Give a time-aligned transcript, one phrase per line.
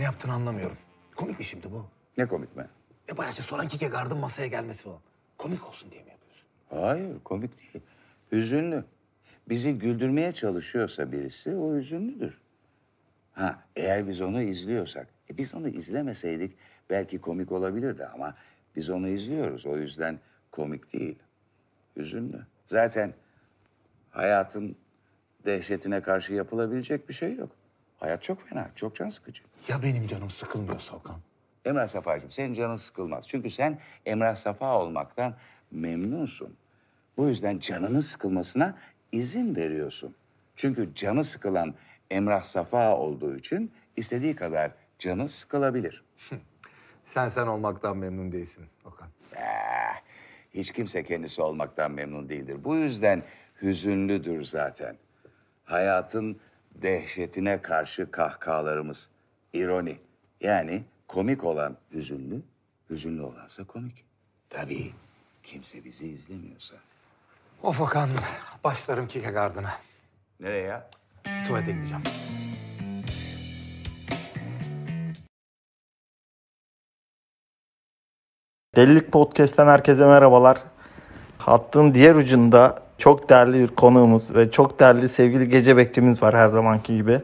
[0.00, 0.76] Ne yaptığını anlamıyorum.
[1.16, 1.86] Komik mi şimdi bu?
[2.18, 2.66] Ne komik mi?
[3.08, 5.00] E bayağı işte Soran Kierkegaard'ın masaya gelmesi falan.
[5.38, 6.46] Komik olsun diye mi yapıyorsun?
[6.70, 7.84] Hayır, komik değil.
[8.32, 8.84] Hüzünlü.
[9.48, 12.40] Bizi güldürmeye çalışıyorsa birisi, o hüzünlüdür.
[13.32, 16.56] Ha, eğer biz onu izliyorsak, e biz onu izlemeseydik
[16.90, 18.34] belki komik olabilirdi ama
[18.76, 19.66] biz onu izliyoruz.
[19.66, 20.18] O yüzden
[20.50, 21.18] komik değil,
[21.96, 22.46] hüzünlü.
[22.66, 23.14] Zaten
[24.10, 24.76] hayatın
[25.44, 27.59] dehşetine karşı yapılabilecek bir şey yok.
[28.00, 29.42] Hayat çok fena, çok can sıkıcı.
[29.68, 31.16] Ya benim canım sıkılmıyorsa Okan?
[31.64, 33.28] Emrah Safa'cığım senin canın sıkılmaz.
[33.28, 35.34] Çünkü sen Emrah Safa olmaktan
[35.70, 36.56] memnunsun.
[37.16, 38.78] Bu yüzden canının sıkılmasına
[39.12, 40.14] izin veriyorsun.
[40.56, 41.74] Çünkü canı sıkılan
[42.10, 46.04] Emrah Safa olduğu için istediği kadar canı sıkılabilir.
[47.14, 49.08] Sen sen olmaktan memnun değilsin Okan.
[49.36, 50.00] Eh,
[50.54, 52.64] hiç kimse kendisi olmaktan memnun değildir.
[52.64, 53.22] Bu yüzden
[53.62, 54.96] hüzünlüdür zaten.
[55.64, 56.40] Hayatın
[56.74, 59.08] dehşetine karşı kahkahalarımız.
[59.52, 59.98] ironi.
[60.40, 62.42] Yani komik olan hüzünlü,
[62.90, 64.04] hüzünlü olansa komik.
[64.50, 64.92] Tabii
[65.42, 66.74] kimse bizi izlemiyorsa.
[67.62, 68.10] Of Okan,
[68.64, 69.72] başlarım Kierkegaard'ına.
[70.40, 70.90] Nereye ya?
[71.46, 72.02] Tuvalete gideceğim.
[78.76, 80.62] Delilik Podcast'ten herkese merhabalar.
[81.38, 86.48] Hattın diğer ucunda çok değerli bir konuğumuz ve çok değerli sevgili gece bekçimiz var her
[86.48, 87.20] zamanki gibi.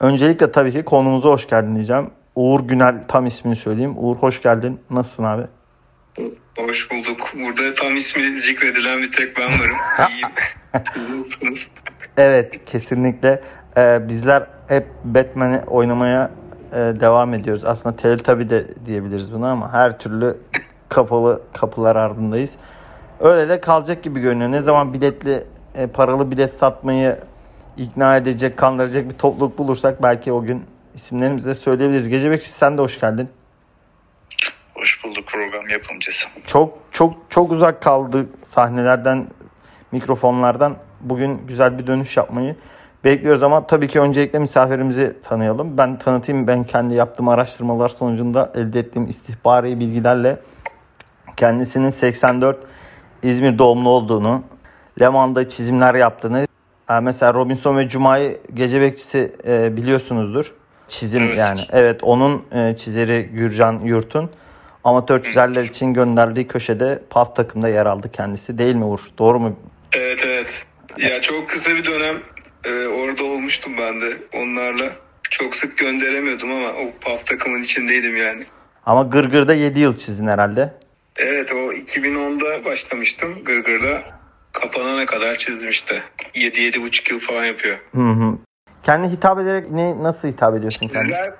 [0.00, 2.10] Öncelikle tabii ki konumuza hoş geldin diyeceğim.
[2.34, 3.94] Uğur Günel tam ismini söyleyeyim.
[3.96, 4.80] Uğur hoş geldin.
[4.90, 5.42] Nasılsın abi?
[6.58, 7.32] Hoş bulduk.
[7.34, 9.76] Burada tam ismi zikredilen bir tek ben varım.
[10.96, 11.58] İyiyim.
[12.16, 13.42] Evet kesinlikle.
[13.76, 16.30] Ee, bizler hep Batman'i oynamaya
[16.72, 17.64] e, devam ediyoruz.
[17.64, 20.36] Aslında Teletubby de diyebiliriz buna ama her türlü
[20.88, 22.56] kapalı kapılar ardındayız.
[23.20, 24.50] Öyle de kalacak gibi görünüyor.
[24.50, 27.18] Ne zaman biletli e, paralı bilet satmayı
[27.76, 32.08] ikna edecek, kandıracak bir topluluk bulursak belki o gün isimlerimizi de söyleyebiliriz.
[32.08, 33.28] Gece Bekçi sen de hoş geldin.
[34.74, 36.28] Hoş bulduk program yapımcısı.
[36.44, 39.26] Çok çok çok uzak kaldı sahnelerden,
[39.92, 40.76] mikrofonlardan.
[41.00, 42.56] Bugün güzel bir dönüş yapmayı
[43.04, 45.78] bekliyoruz ama tabii ki öncelikle misafirimizi tanıyalım.
[45.78, 46.46] Ben tanıtayım.
[46.46, 50.38] Ben kendi yaptığım araştırmalar sonucunda elde ettiğim istihbari bilgilerle
[51.36, 52.58] kendisinin 84
[53.22, 54.42] İzmir doğumlu olduğunu,
[55.00, 56.46] Leman'da çizimler yaptığını,
[56.90, 60.54] e, mesela Robinson ve Cuma'yı gece bekçisi e, biliyorsunuzdur.
[60.88, 61.38] Çizim Evet.
[61.38, 61.60] yani.
[61.72, 64.30] Evet onun e, çizeri Gürcan Yurt'un
[64.84, 68.58] amatör çizerler için gönderdiği köşede PAF takımda yer aldı kendisi.
[68.58, 69.00] Değil mi Uğur?
[69.18, 69.56] Doğru mu?
[69.92, 70.66] Evet evet.
[70.98, 72.16] Ya çok kısa bir dönem
[72.64, 74.92] e, orada olmuştum ben de onlarla.
[75.30, 78.44] Çok sık gönderemiyordum ama o PAF takımın içindeydim yani.
[78.86, 80.74] Ama Gırgır'da 7 yıl çizdin herhalde.
[81.16, 84.02] Evet o 2010'da başlamıştım Gırgır'da.
[84.52, 86.02] Kapanana kadar çizdim işte.
[86.34, 87.78] 7-7,5 yıl falan yapıyor.
[87.94, 88.38] Hı hı.
[88.82, 91.14] Kendi hitap ederek ne nasıl hitap ediyorsun kendine?
[91.14, 91.32] Çizer,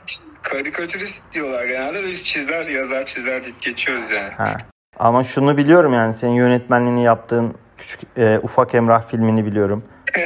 [0.42, 4.30] karikatürist diyorlar genelde de biz çizer, yazar, çizer deyip geçiyoruz yani.
[4.32, 4.56] Ha.
[4.98, 9.84] Ama şunu biliyorum yani senin yönetmenliğini yaptığın küçük e, Ufak Emrah filmini biliyorum.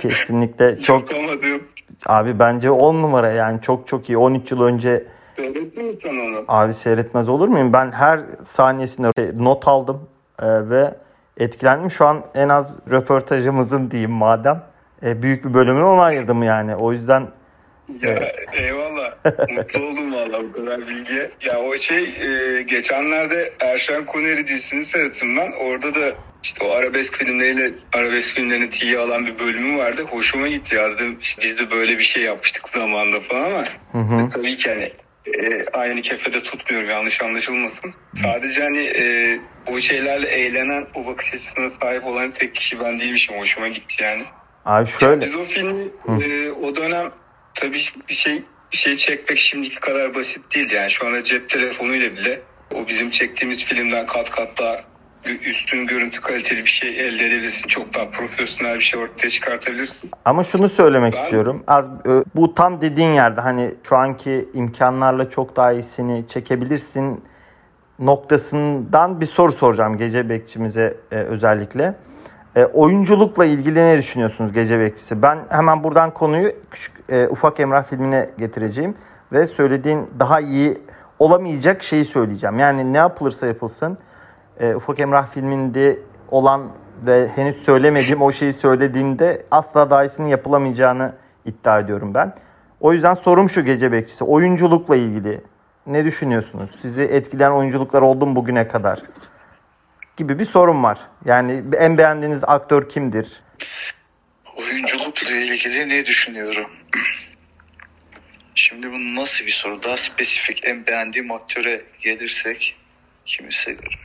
[0.00, 1.62] Kesinlikle çok Yapamadım.
[2.06, 4.18] abi bence 10 numara yani çok çok iyi.
[4.18, 5.04] 13 yıl önce
[6.38, 6.44] onu?
[6.48, 7.72] abi seyretmez olur muyum?
[7.72, 10.08] Ben her saniyesinde şey, not aldım
[10.42, 10.94] e, ve
[11.40, 11.90] etkilendim.
[11.90, 14.62] Şu an en az röportajımızın diyeyim madem
[15.04, 16.76] e, büyük bir bölümünü ona ayırdım yani.
[16.76, 17.26] O yüzden
[18.02, 19.12] Ya eyvallah.
[19.56, 21.30] Mutlu oldum valla bu kadar bilgiye.
[21.40, 25.52] Ya o şey e, geçenlerde Erşen Kuneri dizisini seyrettim ben.
[25.52, 30.02] Orada da işte o arabesk filmleriyle arabesk filmlerini tiye alan bir bölümü vardı.
[30.10, 31.18] Hoşuma gitti ya dedim.
[31.20, 33.64] işte biz de böyle bir şey yapmıştık zamanında falan ama
[34.24, 34.92] e, tabii ki hani
[35.34, 37.94] e, aynı kefede tutmuyorum yanlış anlaşılmasın.
[38.22, 43.38] Sadece hani e, bu şeylerle eğlenen o bakış açısına sahip olan tek kişi ben değilmişim.
[43.38, 44.24] Hoşuma gitti yani.
[44.64, 45.88] abi şöyle Biz o filmi
[46.24, 47.10] e, o dönem
[47.54, 52.12] tabii bir şey bir şey çekmek şimdiki kadar basit değil yani şu anda cep telefonuyla
[52.16, 52.40] bile
[52.74, 54.84] o bizim çektiğimiz filmden kat kat daha
[55.32, 57.68] üstün görüntü kaliteli bir şey elde edebilirsin.
[57.68, 60.10] Çok daha profesyonel bir şey ortaya çıkartabilirsin.
[60.24, 61.62] Ama şunu söylemek Ben- istiyorum.
[61.66, 61.88] Az
[62.34, 67.24] bu tam dediğin yerde hani şu anki imkanlarla çok daha iyisini çekebilirsin
[67.98, 71.94] noktasından bir soru soracağım gece bekçimize e, özellikle.
[72.56, 75.22] E, oyunculukla ilgili ne düşünüyorsunuz gece bekçisi?
[75.22, 78.94] Ben hemen buradan konuyu küçük e, ufak Emrah filmine getireceğim
[79.32, 80.78] ve söylediğin daha iyi
[81.18, 82.58] olamayacak şeyi söyleyeceğim.
[82.58, 83.98] Yani ne yapılırsa yapılsın
[84.60, 85.98] e, Ufak Emrah filminde
[86.30, 86.72] olan
[87.06, 91.14] ve henüz söylemediğim o şeyi söylediğimde asla daha iyisinin yapılamayacağını
[91.44, 92.34] iddia ediyorum ben.
[92.80, 94.24] O yüzden sorum şu gece bekçisi.
[94.24, 95.40] Oyunculukla ilgili
[95.86, 96.70] ne düşünüyorsunuz?
[96.82, 99.02] Sizi etkileyen oyunculuklar oldu mu bugüne kadar?
[100.16, 100.98] Gibi bir sorum var.
[101.24, 103.42] Yani en beğendiğiniz aktör kimdir?
[104.56, 106.70] Oyunculukla ilgili ne düşünüyorum?
[108.54, 109.82] Şimdi bu nasıl bir soru?
[109.82, 112.76] Daha spesifik en beğendiğim aktöre gelirsek
[113.24, 113.98] kimi seviyorum?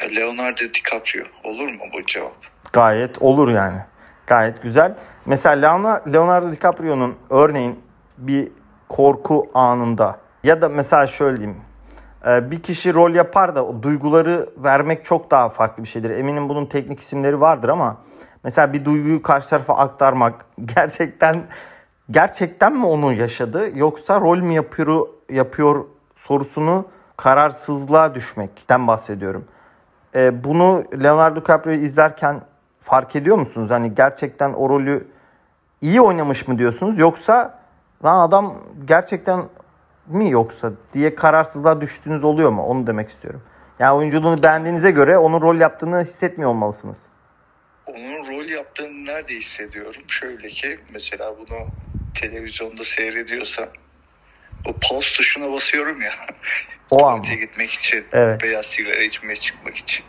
[0.00, 1.24] Ee, Leonardo DiCaprio.
[1.44, 2.32] Olur mu bu cevap?
[2.72, 3.78] Gayet olur yani.
[4.26, 4.94] Gayet güzel.
[5.26, 5.76] Mesela
[6.12, 7.80] Leonardo, DiCaprio'nun örneğin
[8.18, 8.48] bir
[8.88, 11.60] korku anında ya da mesela şöyle diyeyim.
[12.26, 16.10] e, Bir kişi rol yapar da o duyguları vermek çok daha farklı bir şeydir.
[16.10, 17.96] Eminim bunun teknik isimleri vardır ama
[18.44, 21.42] mesela bir duyguyu karşı tarafa aktarmak gerçekten
[22.10, 25.84] gerçekten mi onu yaşadı yoksa rol mü yapıyor yapıyor
[26.16, 29.44] sorusunu kararsızlığa düşmekten bahsediyorum.
[30.14, 32.40] E, bunu Leonardo DiCaprio'yu izlerken
[32.80, 33.70] fark ediyor musunuz?
[33.70, 35.06] Hani gerçekten o rolü
[35.80, 37.58] iyi oynamış mı diyorsunuz yoksa
[38.04, 39.44] lan adam gerçekten
[40.06, 42.62] mi yoksa diye kararsızlığa düştüğünüz oluyor mu?
[42.62, 43.42] Onu demek istiyorum.
[43.78, 46.98] Yani oyunculuğunu beğendiğinize göre onun rol yaptığını hissetmiyor olmalısınız.
[47.86, 50.02] Onun rol yaptığını nerede hissediyorum?
[50.08, 51.66] Şöyle ki mesela bunu
[52.14, 53.68] televizyonda seyrediyorsam
[54.66, 56.12] o pause tuşuna basıyorum ya.
[56.94, 58.42] O an gitmek için, Evet.
[58.42, 60.04] beyaz sigara içmeye çıkmak için.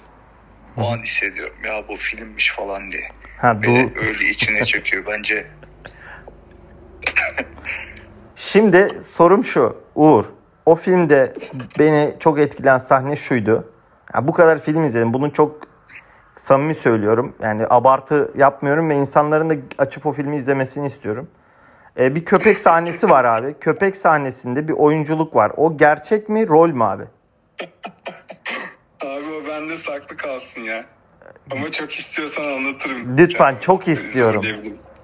[0.77, 3.09] O an hissediyorum ya bu filmmiş falan diye.
[3.37, 5.03] Ha, Beni du- öyle içine çekiyor.
[5.07, 5.47] Bence
[8.35, 9.77] Şimdi sorum şu.
[9.95, 10.25] Uğur,
[10.65, 11.33] o filmde
[11.79, 13.71] beni çok etkileyen sahne şuydu.
[14.15, 15.13] Ya bu kadar film izledim.
[15.13, 15.67] Bunu çok
[16.37, 17.35] samimi söylüyorum.
[17.43, 21.27] Yani abartı yapmıyorum ve insanların da açıp o filmi izlemesini istiyorum.
[21.99, 23.55] Ee, bir köpek sahnesi var abi.
[23.61, 25.51] Köpek sahnesinde bir oyunculuk var.
[25.57, 27.03] O gerçek mi, rol mü abi?
[29.01, 30.85] Abi o bende saklı kalsın ya.
[31.51, 33.17] Ama çok istiyorsan anlatırım.
[33.17, 34.45] Lütfen, çok istiyorum.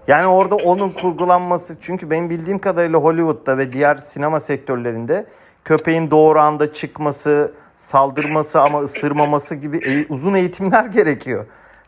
[0.07, 5.25] Yani orada onun kurgulanması çünkü benim bildiğim kadarıyla Hollywood'da ve diğer sinema sektörlerinde
[5.65, 11.47] köpeğin doğru anda çıkması, saldırması ama ısırmaması gibi e- uzun eğitimler gerekiyor.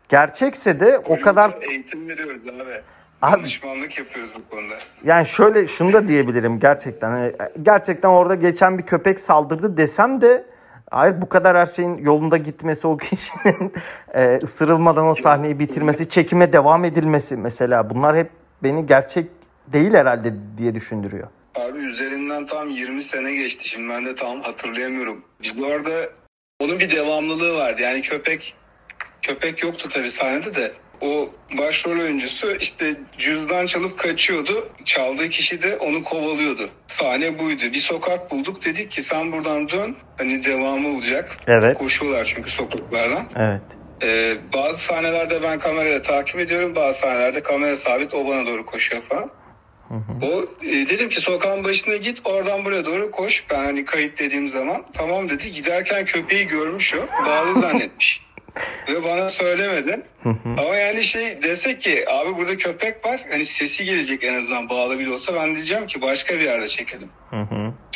[0.09, 2.81] Gerçekse de o kadar Eğitim veriyoruz abi.
[3.23, 4.73] Abi- Danışmanlık yapıyoruz bu konuda.
[5.05, 7.09] yani şöyle şunu da diyebilirim gerçekten.
[7.09, 7.31] Hani
[7.61, 10.45] gerçekten orada geçen bir köpek saldırdı desem de
[10.91, 13.73] hayır bu kadar her şeyin yolunda gitmesi o kişinin
[14.13, 18.29] e, ısırılmadan o sahneyi bitirmesi, çekime devam edilmesi mesela bunlar hep
[18.63, 19.27] beni gerçek
[19.67, 21.27] değil herhalde diye düşündürüyor.
[21.55, 23.67] Abi üzerinden tam 20 sene geçti.
[23.69, 25.21] Şimdi ben de tam hatırlayamıyorum.
[25.41, 25.91] Biz orada
[26.59, 27.81] onun bir devamlılığı vardı.
[27.81, 28.55] Yani köpek
[29.21, 30.71] köpek yoktu tabii sahnede de.
[31.03, 34.69] O başrol oyuncusu işte cüzdan çalıp kaçıyordu.
[34.85, 36.69] Çaldığı kişi de onu kovalıyordu.
[36.87, 37.63] Sahne buydu.
[37.63, 38.65] Bir sokak bulduk.
[38.65, 39.95] Dedik ki sen buradan dön.
[40.17, 41.37] Hani devamı olacak.
[41.47, 41.77] Evet.
[41.77, 43.29] Koşuyorlar çünkü sokaklardan.
[43.35, 43.61] Evet.
[44.03, 46.75] Ee, bazı sahnelerde ben kamerayla takip ediyorum.
[46.75, 48.13] Bazı sahnelerde kamera sabit.
[48.13, 49.31] O bana doğru koşuyor falan.
[50.21, 53.43] O e, dedim ki sokağın başına git oradan buraya doğru koş.
[53.49, 55.51] Ben hani kayıt dediğim zaman tamam dedi.
[55.51, 57.25] Giderken köpeği görmüş o.
[57.25, 58.21] Bağlı zannetmiş.
[58.87, 60.01] Ve bana söylemedi.
[60.57, 63.21] Ama yani şey desek ki abi burada köpek var.
[63.31, 67.09] Hani sesi gelecek en azından bağlı bile olsa ben diyeceğim ki başka bir yerde çekelim.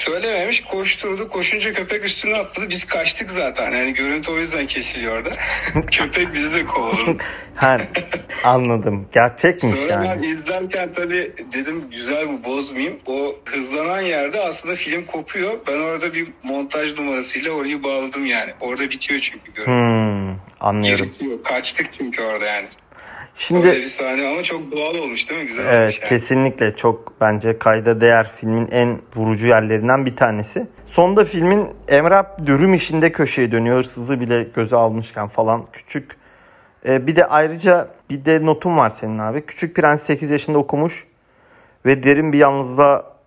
[0.07, 1.29] Söylememiş koşturdu.
[1.29, 2.69] Koşunca köpek üstüne atladı.
[2.69, 3.71] Biz kaçtık zaten.
[3.71, 5.35] Yani görüntü o yüzden kesiliyor orada.
[5.91, 7.17] köpek bizi de kovaladı.
[7.57, 7.77] Ha,
[8.43, 9.07] anladım.
[9.13, 10.25] Gerçekmiş Sonra ben yani.
[10.27, 12.99] izlerken tabii dedim güzel bu bozmayayım.
[13.05, 15.53] O hızlanan yerde aslında film kopuyor.
[15.67, 18.53] Ben orada bir montaj numarasıyla orayı bağladım yani.
[18.61, 19.71] Orada bitiyor çünkü görüntü.
[19.71, 20.97] Hmm, anlıyorum.
[20.97, 21.45] Gerisi yok.
[21.45, 22.67] Kaçtık çünkü orada yani.
[23.37, 25.47] Öyle Şimdi bir sahne ama çok doğal olmuş değil mi?
[25.47, 26.09] Güzel olmuş evet yani.
[26.09, 30.67] kesinlikle çok bence kayda değer filmin en vurucu yerlerinden bir tanesi.
[30.85, 33.77] Sonda filmin Emrah dürüm işinde köşeye dönüyor.
[33.77, 36.17] Hırsızı bile göze almışken falan küçük.
[36.85, 39.45] Ee, bir de ayrıca bir de notum var senin abi.
[39.45, 41.07] Küçük Prens 8 yaşında okumuş
[41.85, 43.17] ve derin bir yalnızlığa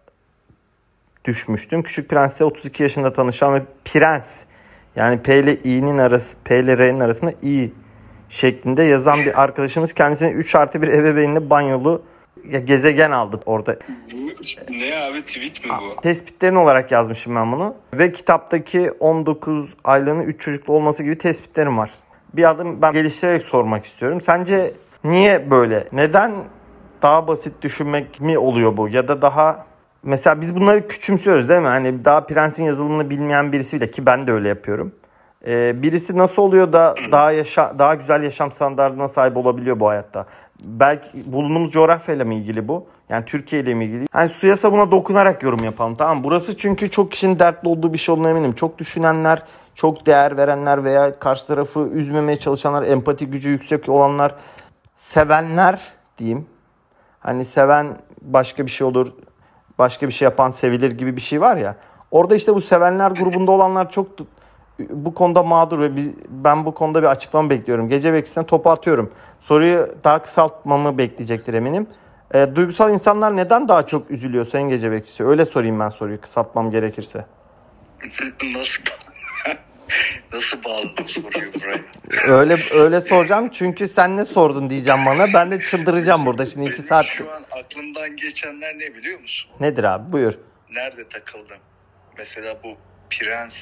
[1.24, 1.82] düşmüştüm.
[1.82, 4.44] Küçük Prens'le 32 yaşında tanışan ve Prens
[4.96, 7.70] yani P ile İ'nin arası P ile R'nin arasında İ
[8.30, 12.02] şeklinde yazan bir arkadaşımız kendisine 3 artı bir ebeveynli banyolu
[12.48, 13.76] ya, gezegen aldı orada.
[14.12, 14.16] Bu
[14.70, 16.00] ne abi tweet mi bu?
[16.00, 17.74] Tespitlerin olarak yazmışım ben bunu.
[17.94, 21.90] Ve kitaptaki 19 aylığının 3 çocuklu olması gibi tespitlerim var.
[22.34, 24.20] Bir adım ben geliştirerek sormak istiyorum.
[24.20, 24.72] Sence
[25.04, 25.84] niye böyle?
[25.92, 26.32] Neden
[27.02, 28.88] daha basit düşünmek mi oluyor bu?
[28.88, 29.66] Ya da daha
[30.02, 31.66] mesela biz bunları küçümsüyoruz değil mi?
[31.66, 34.92] Hani daha prensin yazılımını bilmeyen birisi bile ki ben de öyle yapıyorum.
[35.46, 40.26] Ee, birisi nasıl oluyor da daha yaşa daha güzel yaşam standartına sahip olabiliyor bu hayatta?
[40.64, 42.86] Belki bulunduğumuz coğrafyayla mı ilgili bu?
[43.08, 44.06] Yani Türkiye ile mi ilgili?
[44.12, 45.94] Hani suya sabuna dokunarak yorum yapalım.
[45.94, 48.52] Tamam burası çünkü çok kişinin dertli olduğu bir şey olduğuna eminim.
[48.52, 49.42] Çok düşünenler,
[49.74, 54.34] çok değer verenler veya karşı tarafı üzmemeye çalışanlar, empati gücü yüksek olanlar,
[54.96, 55.80] sevenler
[56.18, 56.46] diyeyim.
[57.20, 59.12] Hani seven başka bir şey olur,
[59.78, 61.76] başka bir şey yapan sevilir gibi bir şey var ya.
[62.10, 64.08] Orada işte bu sevenler grubunda olanlar çok
[64.90, 65.90] bu konuda mağdur ve
[66.28, 67.88] ben bu konuda bir açıklama bekliyorum.
[67.88, 69.12] Gece bekçisine topu atıyorum.
[69.40, 71.86] Soruyu daha kısaltmamı bekleyecektir eminim.
[72.34, 75.24] E, duygusal insanlar neden daha çok üzülüyor Sayın Gece Bekçisi?
[75.24, 77.26] Öyle sorayım ben soruyu kısaltmam gerekirse.
[78.54, 78.82] Nasıl
[80.32, 81.80] Nasıl bağladın soruyu buraya?
[82.28, 85.26] Öyle öyle soracağım çünkü sen ne sordun diyeceğim bana.
[85.34, 87.06] Ben de çıldıracağım burada şimdi iki saat.
[87.06, 89.50] Şu an aklımdan geçenler ne biliyor musun?
[89.60, 90.34] Nedir abi buyur.
[90.70, 91.58] Nerede takıldım?
[92.18, 92.76] Mesela bu
[93.10, 93.54] prens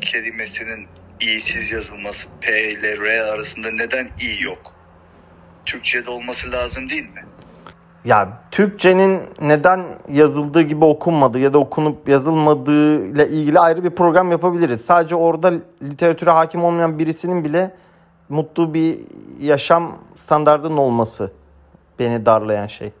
[0.00, 0.86] kelimesinin
[1.20, 4.72] i'siz yazılması P ile R arasında neden i yok?
[5.66, 7.24] Türkçe'de olması lazım değil mi?
[8.04, 14.30] Ya Türkçenin neden yazıldığı gibi okunmadığı ya da okunup yazılmadığı ile ilgili ayrı bir program
[14.30, 14.80] yapabiliriz.
[14.80, 15.52] Sadece orada
[15.82, 17.74] literatüre hakim olmayan birisinin bile
[18.28, 18.98] mutlu bir
[19.40, 21.32] yaşam standardının olması
[21.98, 22.92] beni darlayan şey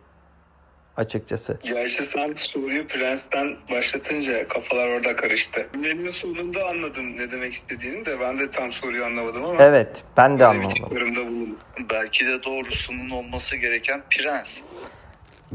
[0.98, 1.58] açıkçası.
[1.62, 5.66] Gerçi sen soruyu Prens'ten başlatınca kafalar orada karıştı.
[5.74, 9.56] Benim sonunda anladım ne demek istediğini de ben de tam soruyu anlamadım ama.
[9.62, 11.56] Evet ben de anlamadım.
[11.90, 14.48] Belki de doğrusunun olması gereken prens.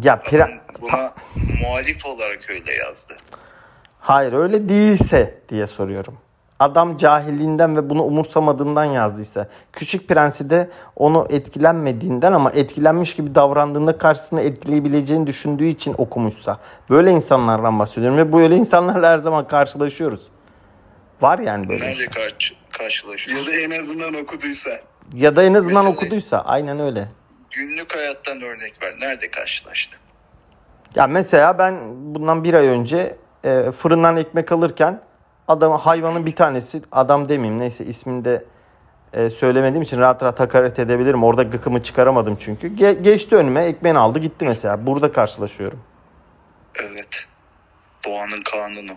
[0.04, 0.50] Ya Adam
[0.82, 1.14] buna
[1.62, 3.16] muhalif olarak öyle yazdı.
[4.00, 6.18] Hayır öyle değilse diye soruyorum.
[6.60, 9.48] Adam cahilliğinden ve bunu umursamadığından yazdıysa.
[9.74, 16.60] Küçük Prensi de onu etkilenmediğinden ama etkilenmiş gibi davrandığında karşısında etkileyebileceğini düşündüğü için okumuşsa.
[16.90, 20.28] Böyle insanlardan bahsediyorum ve böyle insanlarla her zaman karşılaşıyoruz.
[21.22, 22.14] Var yani böyle Nerede insan.
[22.14, 23.40] karşı, karşılaşıyor?
[23.40, 24.70] Ya da en azından okuduysa.
[25.14, 27.08] Ya da en azından Mesela- okuduysa aynen öyle.
[27.52, 28.94] Günlük hayattan örnek ver.
[29.00, 30.00] Nerede karşılaştın?
[30.96, 31.76] Ya mesela ben
[32.16, 35.00] bundan bir ay önce e, fırından ekmek alırken
[35.48, 38.46] adam hayvanın bir tanesi adam demeyeyim neyse ismini de
[39.14, 41.24] e, söylemediğim için rahat rahat hakaret edebilirim.
[41.24, 42.68] Orada gıkımı çıkaramadım çünkü.
[42.76, 44.88] Ge- geçti önüme ekmeğini aldı gitti mesela.
[44.88, 45.80] Burada karşılaşıyorum.
[46.76, 47.08] Evet.
[48.06, 48.92] Doğanın kanunu.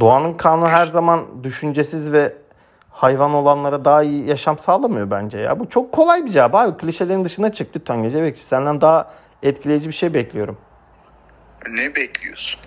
[0.00, 2.34] Doğanın kanunu her zaman düşüncesiz ve
[2.90, 5.58] hayvan olanlara daha iyi yaşam sağlamıyor bence ya.
[5.60, 6.76] Bu çok kolay bir cevap abi.
[6.76, 8.42] Klişelerin dışına çık lütfen gece bekçi.
[8.42, 9.10] Senden daha
[9.42, 10.56] etkileyici bir şey bekliyorum.
[11.70, 12.60] Ne bekliyorsun?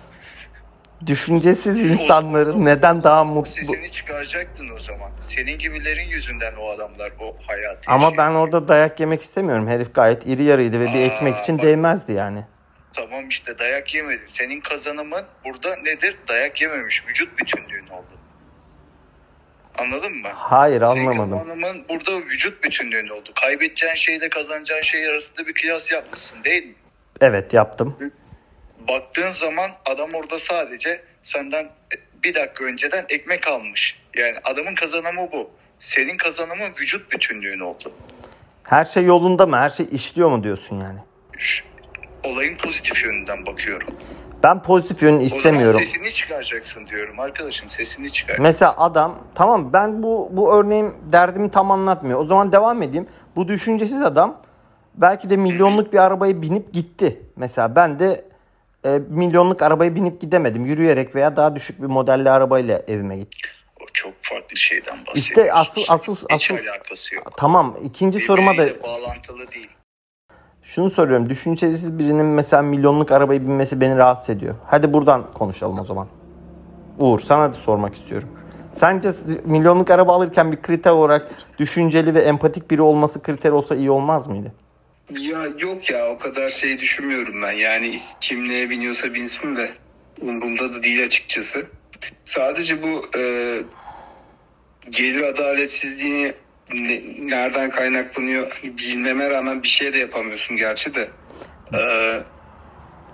[1.06, 3.50] Düşüncesiz insanların neden daha mutlu...
[3.52, 5.10] Sesini çıkaracaktın o zaman.
[5.22, 8.26] Senin gibilerin yüzünden o adamlar o hayatı Ama yaşıyor.
[8.26, 9.68] ben orada dayak yemek istemiyorum.
[9.68, 11.64] Herif gayet iri yarıydı ve bir Aa, ekmek için bak.
[11.64, 12.44] değmezdi yani.
[12.92, 14.26] Tamam işte dayak yemedin.
[14.28, 16.16] Senin kazanımın burada nedir?
[16.28, 17.04] Dayak yememiş.
[17.08, 18.18] Vücut bütünlüğün oldu.
[19.78, 20.28] Anladın mı?
[20.34, 21.38] Hayır Senin anlamadım.
[21.38, 23.30] kazanımın burada vücut bütünlüğün oldu.
[23.42, 26.74] Kaybedeceğin şeyle kazanacağın şey arasında bir kıyas yapmışsın değil mi?
[27.20, 27.96] Evet yaptım.
[28.88, 31.68] Baktığın zaman adam orada sadece senden
[32.24, 33.98] bir dakika önceden ekmek almış.
[34.14, 35.50] Yani adamın kazanımı bu.
[35.78, 37.92] Senin kazanımın vücut bütünlüğün oldu.
[38.62, 39.56] Her şey yolunda mı?
[39.56, 40.98] Her şey işliyor mu diyorsun yani?
[42.24, 43.88] Olayın pozitif yönünden bakıyorum.
[44.42, 45.80] Ben pozitif yönünü istemiyorum.
[45.80, 48.38] O zaman sesini çıkaracaksın diyorum arkadaşım sesini çıkar.
[48.38, 52.20] Mesela adam tamam ben bu bu örneğim derdimi tam anlatmıyor.
[52.20, 53.08] O zaman devam edeyim.
[53.36, 54.42] Bu düşüncesiz adam
[54.94, 57.22] belki de milyonluk bir arabaya binip gitti.
[57.36, 58.24] Mesela ben de
[58.86, 60.66] e, milyonluk arabaya binip gidemedim.
[60.66, 63.50] Yürüyerek veya daha düşük bir modelli arabayla evime gittim.
[63.80, 65.20] O çok farklı şeyden bahsediyorsun.
[65.20, 67.32] İşte asıl asıl Hiç asıl alakası yok.
[67.36, 69.68] tamam ikinci soruma da Birbiriyle bağlantılı değil.
[70.62, 71.28] Şunu soruyorum.
[71.30, 74.54] Düşüncesiz birinin mesela milyonluk arabaya binmesi beni rahatsız ediyor.
[74.66, 76.08] Hadi buradan konuşalım o zaman.
[76.98, 78.28] Uğur sana da sormak istiyorum.
[78.72, 79.10] Sence
[79.44, 84.26] milyonluk araba alırken bir kriter olarak düşünceli ve empatik biri olması kriter olsa iyi olmaz
[84.26, 84.52] mıydı?
[85.10, 87.52] Ya yok ya o kadar şey düşünmüyorum ben.
[87.52, 89.70] Yani kim neye biniyorsa binsin de
[90.20, 91.66] umurumda da değil açıkçası.
[92.24, 93.22] Sadece bu e,
[94.90, 96.34] gelir adaletsizliğini
[96.74, 101.08] ne- nereden kaynaklanıyor bilmeme rağmen bir şey de yapamıyorsun gerçi de.
[101.74, 101.80] E,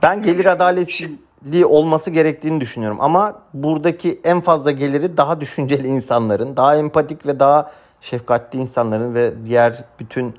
[0.03, 2.99] Ben gelir adaletsizliği olması gerektiğini düşünüyorum.
[3.01, 9.33] Ama buradaki en fazla geliri daha düşünceli insanların, daha empatik ve daha şefkatli insanların ve
[9.47, 10.35] diğer bütün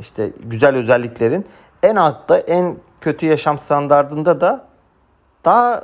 [0.00, 1.46] işte güzel özelliklerin
[1.82, 4.66] en altta en kötü yaşam standardında da
[5.44, 5.82] daha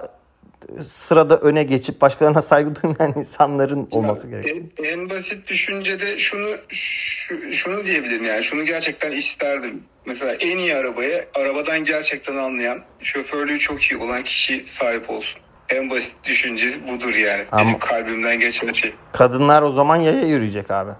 [0.87, 4.57] sırada öne geçip başkalarına saygı duymayan insanların olması gerekiyor.
[4.79, 9.83] En, en basit düşüncede şunu şu- şunu diyebilirim yani şunu gerçekten isterdim.
[10.07, 15.41] Mesela en iyi arabaya arabadan gerçekten anlayan, şoförlüğü çok iyi olan kişi sahip olsun.
[15.69, 17.45] En basit düşünce budur yani.
[17.53, 18.95] Benim Ama- kalbimden geçen şey.
[19.13, 20.91] Kadınlar o zaman yaya yürüyecek abi.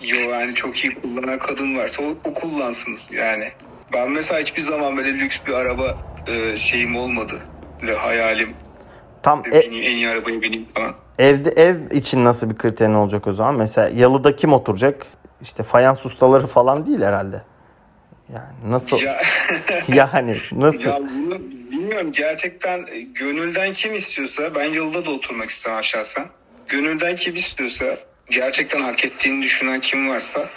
[0.00, 3.52] Yo yani çok iyi kullanan kadın varsa o, o kullansın yani.
[3.92, 7.42] Ben mesela hiçbir zaman böyle lüks bir araba e, şeyim olmadı.
[7.82, 8.54] Böyle hayalim
[9.22, 10.94] Tam e- bineyim, en iyi arabaya bineyim falan.
[11.18, 13.54] Evde ev için nasıl bir kriterin olacak o zaman?
[13.54, 15.06] Mesela yalıda kim oturacak?
[15.42, 17.42] İşte fayans ustaları falan değil herhalde.
[18.34, 19.00] Yani nasıl?
[19.00, 19.20] Ya,
[19.88, 20.90] yani nasıl?
[20.90, 26.26] ya bunu bilmiyorum gerçekten e, gönülden kim istiyorsa ben yılda da oturmak istemem şahsen.
[26.68, 27.98] Gönülden kim istiyorsa
[28.30, 30.48] gerçekten hak ettiğini düşünen kim varsa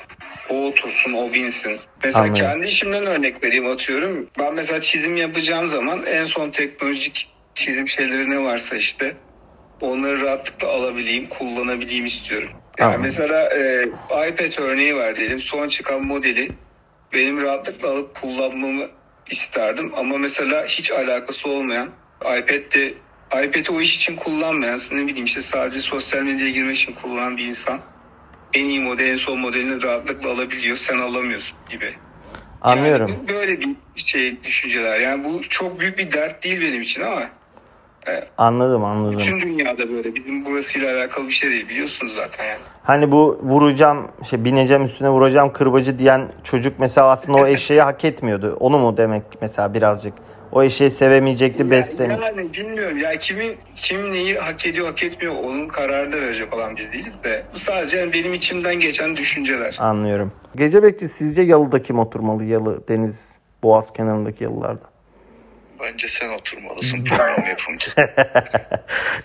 [0.50, 1.80] O otursun, o binsin.
[2.04, 2.36] Mesela Anladım.
[2.46, 4.30] kendi işimden örnek vereyim atıyorum.
[4.40, 9.18] Ben mesela çizim yapacağım zaman en son teknolojik çizim şeyleri ne varsa işte
[9.82, 12.50] onları rahatlıkla alabileyim, kullanabileyim istiyorum.
[12.80, 13.04] Yani Anladım.
[13.04, 13.86] mesela e,
[14.30, 15.40] iPad örneği var diyelim.
[15.40, 16.52] Son çıkan modeli
[17.14, 18.88] benim rahatlıkla alıp kullanmamı
[19.30, 19.92] isterdim.
[19.96, 21.90] Ama mesela hiç alakası olmayan
[22.22, 22.94] iPad'de
[23.44, 27.48] iPad'i o iş için kullanmayan, ne bileyim işte sadece sosyal medyaya girmek için kullanan bir
[27.48, 27.80] insan
[28.54, 30.78] en iyi model, en son modelini rahatlıkla alabiliyor.
[30.78, 31.94] Sen alamıyorsun gibi.
[32.62, 33.10] Anlıyorum.
[33.10, 35.00] Yani böyle bir şey düşünceler.
[35.00, 37.30] Yani bu çok büyük bir dert değil benim için ama
[38.38, 39.20] Anladım anladım.
[39.20, 40.16] bütün dünyada böyle.
[40.16, 42.60] Bizim burasıyla alakalı bir şey değil biliyorsunuz zaten yani.
[42.84, 48.06] Hani bu vuracağım, şey bineceğim üstüne vuracağım kırbacı diyen çocuk mesela aslında o eşeği hak
[48.06, 48.58] etmiyordu.
[48.60, 50.14] Onu mu demek mesela birazcık?
[50.54, 52.40] O eşeği sevemeyecekti, beslemeyecekti.
[52.40, 56.78] Yani bilmiyorum ya kimin kim neyi hak ediyor hak etmiyor onun kararını da verecek olan
[56.78, 57.44] biz değiliz de.
[57.54, 59.76] Bu sadece yani benim içimden geçen düşünceler.
[59.80, 60.32] Anlıyorum.
[60.56, 62.44] Gece bekçi sizce yalıda kim oturmalı?
[62.44, 64.94] Yalı, deniz, boğaz kenarındaki yalılarda.
[65.80, 67.92] Bence sen oturmalısın program yapımcı.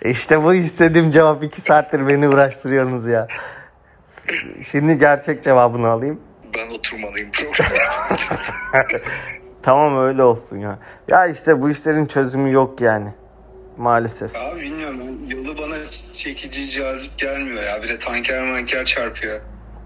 [0.10, 3.28] İşte bu istediğim cevap iki saattir beni uğraştırıyorsunuz ya.
[4.70, 6.20] Şimdi gerçek cevabını alayım.
[6.54, 8.52] Ben oturmalıyım program yapımcısı.
[9.68, 10.78] Tamam öyle olsun ya.
[11.08, 13.08] Ya işte bu işlerin çözümü yok yani.
[13.76, 14.36] Maalesef.
[14.36, 15.76] Abi bilmiyorum yolu bana
[16.12, 17.82] çekici cazip gelmiyor ya.
[17.82, 19.40] Bir de tanker manker çarpıyor.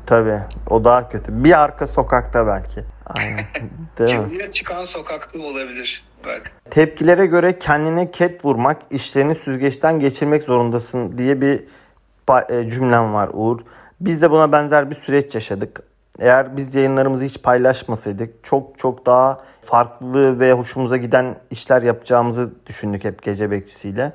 [0.07, 0.39] Tabii.
[0.71, 1.45] O daha kötü.
[1.45, 2.81] Bir arka sokakta belki.
[3.07, 3.45] Aynen.
[3.99, 4.29] Değil mi?
[4.29, 6.05] Kimliğe çıkan sokakta olabilir.
[6.25, 6.53] Bak.
[6.71, 11.65] Tepkilere göre kendine ket vurmak, işlerini süzgeçten geçirmek zorundasın diye bir
[12.51, 13.61] e, cümlem var Uğur.
[14.01, 15.92] Biz de buna benzer bir süreç yaşadık.
[16.23, 23.05] Eğer biz yayınlarımızı hiç paylaşmasaydık çok çok daha farklı ve hoşumuza giden işler yapacağımızı düşündük
[23.05, 24.13] hep gece bekçisiyle.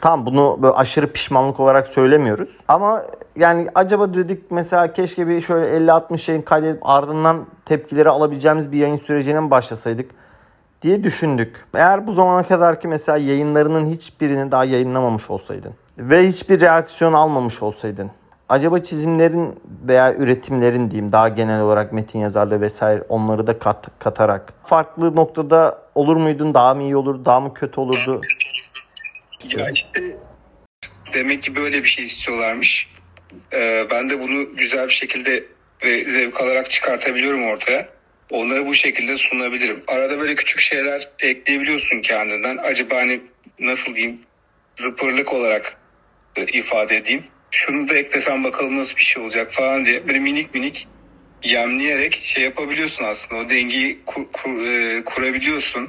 [0.00, 2.48] Tamam bunu böyle aşırı pişmanlık olarak söylemiyoruz.
[2.68, 3.02] Ama
[3.36, 8.96] yani acaba dedik mesela keşke bir şöyle 50-60 yayın kaydedip ardından tepkileri alabileceğimiz bir yayın
[8.96, 10.10] sürecine mi başlasaydık?
[10.84, 11.64] diye düşündük.
[11.74, 17.62] Eğer bu zamana kadar ki mesela yayınlarının hiçbirini daha yayınlamamış olsaydın ve hiçbir reaksiyon almamış
[17.62, 18.10] olsaydın
[18.48, 19.54] acaba çizimlerin
[19.88, 25.82] veya üretimlerin diyeyim daha genel olarak metin yazarlığı vesaire onları da kat, katarak farklı noktada
[25.94, 26.54] olur muydun?
[26.54, 27.24] Daha mı iyi olur?
[27.24, 28.20] Daha mı kötü olurdu?
[29.56, 30.16] Ya işte
[31.14, 32.90] demek ki böyle bir şey istiyorlarmış.
[33.52, 35.44] Ee, ben de bunu güzel bir şekilde
[35.84, 37.88] ve zevk alarak çıkartabiliyorum ortaya.
[38.30, 39.82] Onları bu şekilde sunabilirim.
[39.86, 42.56] Arada böyle küçük şeyler ekleyebiliyorsun kendinden.
[42.56, 43.20] Acaba hani
[43.58, 44.20] nasıl diyeyim
[44.76, 45.76] zıpırlık olarak
[46.36, 47.24] ifade edeyim.
[47.56, 50.88] Şunu da eklesem bakalım nasıl bir şey olacak falan diye böyle minik minik
[51.42, 53.40] yemleyerek şey yapabiliyorsun aslında.
[53.40, 55.88] O dengeyi kur- kur- e, kurabiliyorsun.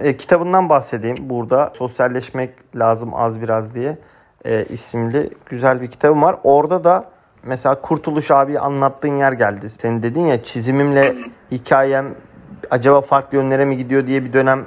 [0.00, 1.72] E, kitabından bahsedeyim burada.
[1.78, 3.98] Sosyalleşmek lazım az biraz diye
[4.44, 6.36] e, isimli güzel bir kitabım var.
[6.44, 7.10] Orada da
[7.42, 9.70] mesela Kurtuluş abi anlattığın yer geldi.
[9.78, 11.14] Senin dedin ya çizimimle
[11.50, 12.14] hikayem
[12.70, 14.64] acaba farklı yönlere mi gidiyor diye bir dönem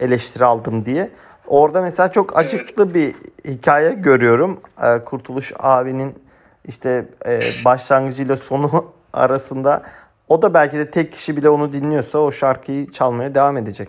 [0.00, 1.10] eleştiri aldım diye.
[1.48, 4.60] Orada mesela çok acıklı bir hikaye görüyorum.
[4.82, 6.14] E, Kurtuluş abinin
[6.64, 9.82] işte e, başlangıcıyla sonu arasında
[10.28, 13.88] o da belki de tek kişi bile onu dinliyorsa o şarkıyı çalmaya devam edecek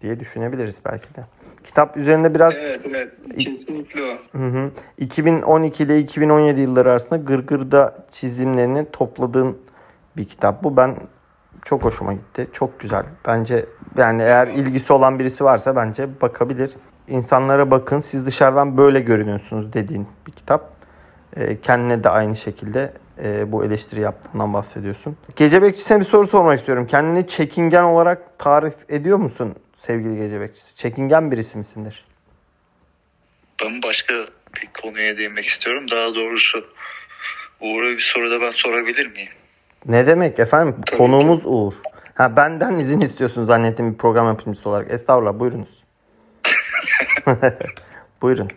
[0.00, 1.24] diye düşünebiliriz belki de.
[1.64, 4.38] Kitap üzerinde biraz Evet evet kesinlikle o.
[4.38, 4.70] Hı hı.
[4.98, 9.58] 2012 ile 2017 yılları arasında Gırgır'da çizimlerini topladığın
[10.16, 10.64] bir kitap.
[10.64, 10.96] Bu ben
[11.64, 12.48] çok hoşuma gitti.
[12.52, 13.04] Çok güzel.
[13.26, 16.70] Bence yani eğer ilgisi olan birisi varsa bence bakabilir.
[17.08, 20.74] İnsanlara bakın siz dışarıdan böyle görünüyorsunuz dediğin bir kitap.
[21.36, 25.16] Ee, kendine de aynı şekilde e, bu eleştiri yaptığından bahsediyorsun.
[25.36, 26.86] Gece bekçisine bir soru sormak istiyorum.
[26.86, 30.76] Kendini çekingen olarak tarif ediyor musun sevgili gece bekçisi?
[30.76, 32.04] Çekingen birisi misindir?
[33.62, 34.14] Ben başka
[34.56, 35.84] bir konuya değinmek istiyorum.
[35.90, 36.64] Daha doğrusu
[37.60, 39.28] Uğur'a bir soru da ben sorabilir miyim?
[39.86, 40.76] Ne demek efendim?
[40.86, 41.72] Tabii Konuğumuz Uğur.
[42.14, 44.90] Ha benden izin istiyorsun zannettim bir program yapımcısı olarak.
[44.90, 45.83] Estağfurullah buyurunuz.
[48.22, 48.50] Buyurun.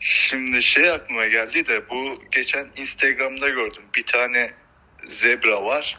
[0.00, 3.82] Şimdi şey aklıma geldi de bu geçen Instagram'da gördüm.
[3.96, 4.50] Bir tane
[5.06, 5.98] zebra var.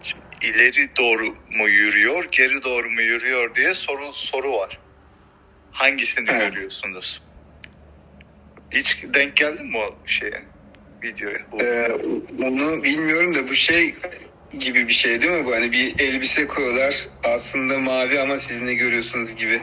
[0.00, 4.78] Şimdi ileri doğru mu yürüyor, geri doğru mu yürüyor diye soru soru var.
[5.70, 6.52] Hangisini Evet.
[6.52, 7.22] görüyorsunuz?
[8.70, 10.44] Hiç denk geldin mi o şeye?
[11.02, 11.38] Videoya.
[11.52, 11.92] Bu- Ee,
[12.44, 13.94] onu bilmiyorum da bu şey
[14.58, 15.52] gibi bir şey değil mi bu?
[15.52, 19.60] Hani bir elbise koyuyorlar aslında mavi ama siz ne görüyorsunuz gibi.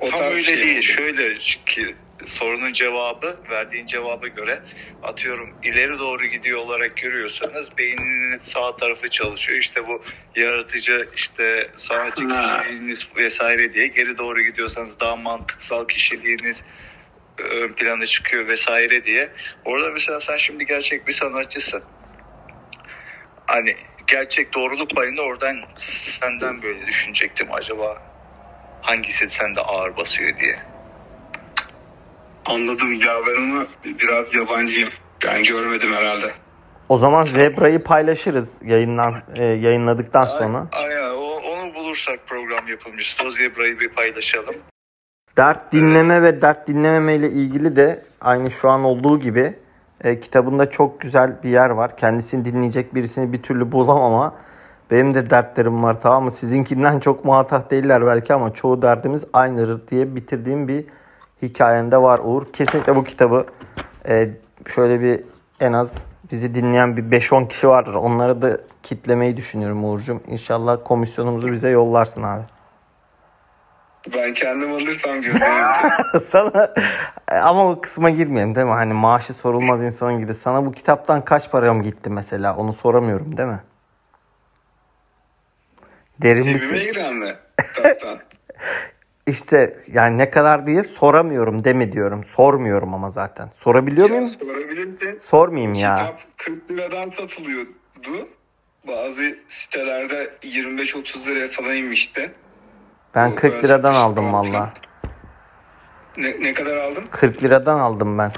[0.00, 0.76] O Tam öyle şey değil.
[0.76, 0.84] mi?
[0.84, 1.34] Şöyle
[1.66, 1.94] ki
[2.26, 4.62] sorunun cevabı, verdiğin cevaba göre
[5.02, 9.58] atıyorum ileri doğru gidiyor olarak görüyorsanız beyninin sağ tarafı çalışıyor.
[9.58, 10.04] İşte bu
[10.36, 16.64] yaratıcı işte sanatçı kişiliğiniz vesaire diye geri doğru gidiyorsanız daha mantıksal kişiliğiniz
[17.38, 19.32] ön plana çıkıyor vesaire diye.
[19.64, 21.84] Orada mesela sen şimdi gerçek bir sanatçısın.
[23.46, 23.76] Hani
[24.06, 25.56] gerçek doğruluk payını oradan
[26.20, 28.02] senden böyle düşünecektim acaba
[28.82, 30.58] hangisi sende ağır basıyor diye.
[32.44, 34.88] Anladım ya ben onu biraz yabancıyım.
[35.26, 36.30] Ben görmedim herhalde.
[36.88, 40.68] O zaman Zebra'yı paylaşırız yayından e, yayınladıktan sonra.
[40.72, 44.54] Aynen o, onu bulursak program yapımcısı o zebrayı bir paylaşalım.
[45.36, 49.54] Dert dinleme ve dert dinlememe ile ilgili de aynı şu an olduğu gibi
[50.04, 51.96] e, kitabında çok güzel bir yer var.
[51.96, 54.34] Kendisini dinleyecek birisini bir türlü bulamama.
[54.90, 56.30] Benim de dertlerim var tamam mı?
[56.30, 60.84] Sizinkinden çok muhatap değiller belki ama çoğu derdimiz aynıdır diye bitirdiğim bir
[61.42, 62.52] hikayende var Uğur.
[62.52, 63.46] Kesinlikle bu kitabı
[64.08, 64.30] e,
[64.66, 65.24] şöyle bir
[65.60, 65.94] en az
[66.30, 67.94] bizi dinleyen bir 5-10 kişi vardır.
[67.94, 70.22] Onları da kitlemeyi düşünüyorum Uğur'cum.
[70.26, 72.42] İnşallah komisyonumuzu bize yollarsın abi.
[74.12, 76.20] Ben kendim alırsam gönderirim.
[76.28, 76.72] Sana
[77.30, 78.72] ama o kısma girmeyelim değil mi?
[78.72, 80.34] Hani maaşı sorulmaz insanın gibi.
[80.34, 82.56] Sana bu kitaptan kaç param gitti mesela?
[82.56, 83.60] Onu soramıyorum değil mi?
[86.22, 87.36] Derin Cebime giren mi?
[89.26, 92.24] İşte yani ne kadar diye soramıyorum deme diyorum.
[92.24, 93.50] Sormuyorum ama zaten.
[93.56, 94.34] Sorabiliyor Ya muyum?
[94.40, 95.18] sorabilirsin.
[95.18, 95.94] Sormayayım ya.
[95.94, 98.28] Kitap 40 liradan satılıyordu.
[98.88, 102.32] Bazı sitelerde 25-30 liraya falan inmişti.
[103.14, 104.70] Ben Bu 40 liradan aldım valla.
[106.16, 107.04] Ne, ne kadar aldın?
[107.10, 108.32] 40 liradan aldım ben.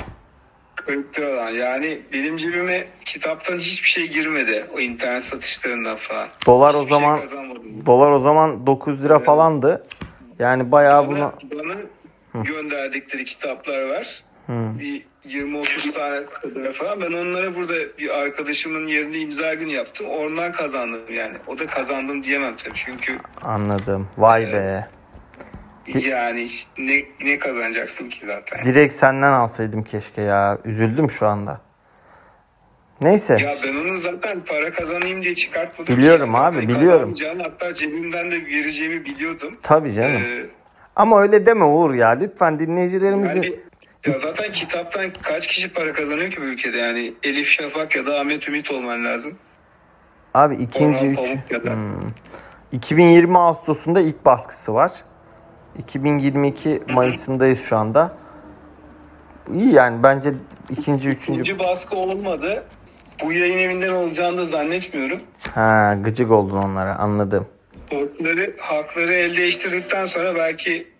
[0.77, 1.51] 40 liradan.
[1.51, 4.67] Yani benim cebime kitaptan hiçbir şey girmedi.
[4.75, 6.29] O internet satışlarından falan.
[6.47, 7.87] Dolar o Hiçbir şey zaman kazanmadım.
[7.87, 9.87] dolar o zaman 9 lira falandı.
[10.39, 11.61] Yani bayağı bunu Bana,
[12.35, 14.25] bana gönderdikleri kitaplar var.
[14.47, 14.53] Hı.
[14.79, 17.01] Bir 20-30 tane kadar falan.
[17.01, 20.07] Ben onlara burada bir arkadaşımın yerine imza günü yaptım.
[20.09, 21.37] Oradan kazandım yani.
[21.47, 22.75] O da kazandım diyemem tabii.
[22.75, 24.09] Çünkü anladım.
[24.19, 24.87] Vay be.
[25.93, 28.65] Di- yani ne, ne kazanacaksın ki zaten?
[28.65, 30.59] Direkt senden alsaydım keşke ya.
[30.65, 31.61] Üzüldüm şu anda.
[33.01, 33.39] Neyse.
[33.43, 35.97] Ya ben onu zaten para kazanayım diye çıkartmadım.
[35.97, 36.39] Biliyorum ki.
[36.39, 37.15] abi, Yani biliyorum.
[37.43, 39.57] Hatta cebimden de vereceğimi biliyordum.
[39.63, 40.23] Tabii canım.
[40.23, 40.47] Ee,
[40.97, 42.09] Ama öyle deme Uğur ya.
[42.09, 43.37] Lütfen dinleyicilerimizi...
[43.39, 43.57] yani,
[44.07, 46.77] ya zaten kitaptan kaç kişi para kazanıyor ki bu ülkede?
[46.77, 49.38] Yani Elif Şafak ya da Ahmet Ümit olman lazım.
[50.35, 51.19] Abi ikinci üç...
[51.19, 52.12] Hmm.
[52.73, 54.92] 2020 Ağustos'unda ilk baskısı var.
[55.79, 58.16] 2022 Mayıs'ındayız şu anda.
[59.55, 60.33] İyi yani bence
[60.71, 61.40] ikinci, üçüncü...
[61.40, 62.64] İkinci baskı olmadı.
[63.25, 65.21] Bu yayın evinden olacağını da zannetmiyorum.
[65.55, 67.47] Ha gıcık oldun onlara anladım.
[67.90, 70.96] Hakları, hakları el değiştirdikten sonra belki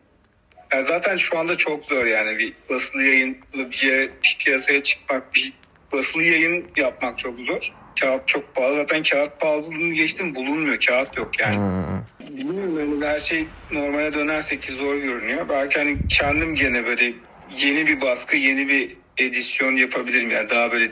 [0.72, 5.35] ya zaten şu anda çok zor yani bir basılı yayınlı bir yere bir piyasaya çıkmak,
[5.35, 5.52] bir
[5.92, 7.72] basılı yayın yapmak çok zor.
[8.00, 8.76] Kağıt çok pahalı.
[8.76, 10.81] Zaten kağıt pahalılığını geçtim bulunmuyor.
[10.81, 11.57] Kağıt yok yani.
[11.57, 12.37] Hmm.
[12.37, 15.48] Bilmiyorum yani her şey normale dönersek ki zor görünüyor.
[15.48, 17.12] Belki hani kendim gene böyle
[17.50, 20.90] yeni bir baskı, yeni bir edisyon yapabilirim yani daha böyle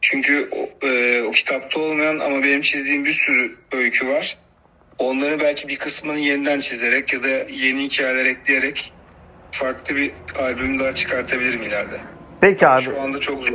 [0.00, 4.38] çünkü o, e, o kitapta olmayan ama benim çizdiğim bir sürü öykü var.
[4.98, 8.92] Onları belki bir kısmını yeniden çizerek ya da yeni hikayeler ekleyerek
[9.52, 11.96] farklı bir albüm daha çıkartabilirim ileride.
[12.40, 13.54] Peki abi Şu anda çok zor.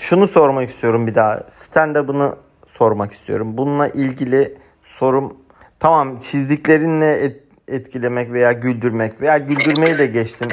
[0.00, 1.34] şunu sormak istiyorum bir daha.
[1.48, 2.34] Stand-up'ını
[2.68, 3.56] sormak istiyorum.
[3.56, 4.54] Bununla ilgili
[4.84, 5.36] sorum
[5.80, 10.48] tamam çizdiklerinle et- etkilemek veya güldürmek veya güldürmeyi de geçtim.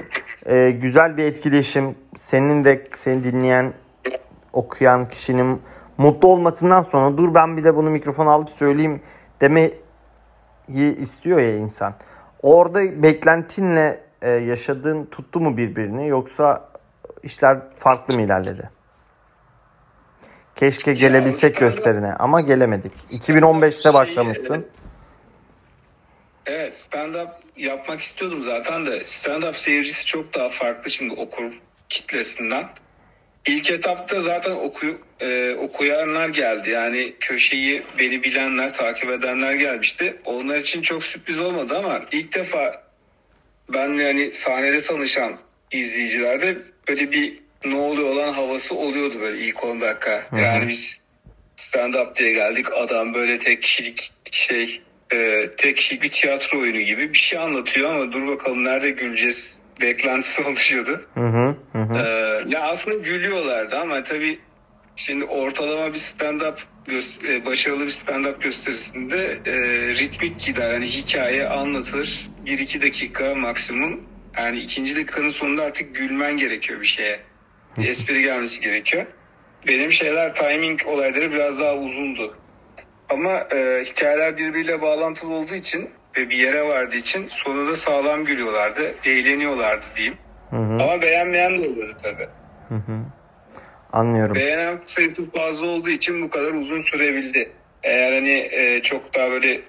[0.45, 3.73] Ee, güzel bir etkileşim senin ve seni dinleyen
[4.53, 5.61] okuyan kişinin
[5.97, 9.01] mutlu olmasından sonra dur ben bir de bunu mikrofona alıp söyleyeyim
[9.41, 9.73] demeyi
[10.99, 11.93] istiyor ya insan.
[12.43, 16.69] Orada beklentinle e, yaşadığın tuttu mu birbirini yoksa
[17.23, 18.69] işler farklı mı ilerledi?
[20.55, 22.91] Keşke gelebilsek gösterine ama gelemedik.
[23.11, 24.67] 2015'te başlamışsın.
[26.45, 31.59] Evet stand-up yapmak istiyordum zaten de stand-up seyircisi çok daha farklı şimdi okur
[31.89, 32.69] kitlesinden.
[33.47, 34.85] İlk etapta zaten oku,
[35.19, 36.69] e, okuyanlar geldi.
[36.69, 40.21] Yani köşeyi beni bilenler, takip edenler gelmişti.
[40.25, 42.83] Onlar için çok sürpriz olmadı ama ilk defa
[43.69, 45.37] benle hani sahnede tanışan
[45.71, 46.57] izleyicilerde
[46.89, 50.27] böyle bir ne oluyor olan havası oluyordu böyle ilk 10 dakika.
[50.37, 50.99] Yani biz
[51.57, 52.65] stand-up diye geldik.
[52.75, 54.81] Adam böyle tek kişilik şey
[55.13, 59.59] e, tek kişilik bir tiyatro oyunu gibi bir şey anlatıyor ama dur bakalım nerede güleceğiz
[59.81, 61.01] beklentisi oluşuyordu.
[61.13, 61.55] Hı hı.
[61.75, 64.39] Ee, ya aslında gülüyorlardı ama tabii
[64.95, 66.57] şimdi ortalama bir stand-up
[67.27, 69.53] e, başarılı bir stand-up gösterisinde e,
[69.93, 70.73] ritmik gider.
[70.73, 72.29] Hani hikaye anlatılır.
[72.45, 74.01] 1-2 dakika maksimum.
[74.37, 77.19] Yani ikinci dakikanın sonunda artık gülmen gerekiyor bir şeye.
[77.77, 79.05] Bir espri gelmesi gerekiyor.
[79.67, 82.37] Benim şeyler timing olayları biraz daha uzundu.
[83.09, 88.95] Ama e, hikayeler birbiriyle bağlantılı olduğu için ve bir yere vardığı için sonunda sağlam gülüyorlardı,
[89.05, 90.17] eğleniyorlardı diyeyim.
[90.51, 92.27] Ama beğenmeyen de oluyordu tabii.
[93.93, 94.35] Anlıyorum.
[94.35, 97.51] Beğenen sayısı fazla olduğu için bu kadar uzun sürebildi.
[97.83, 99.61] Eğer hani e, çok daha böyle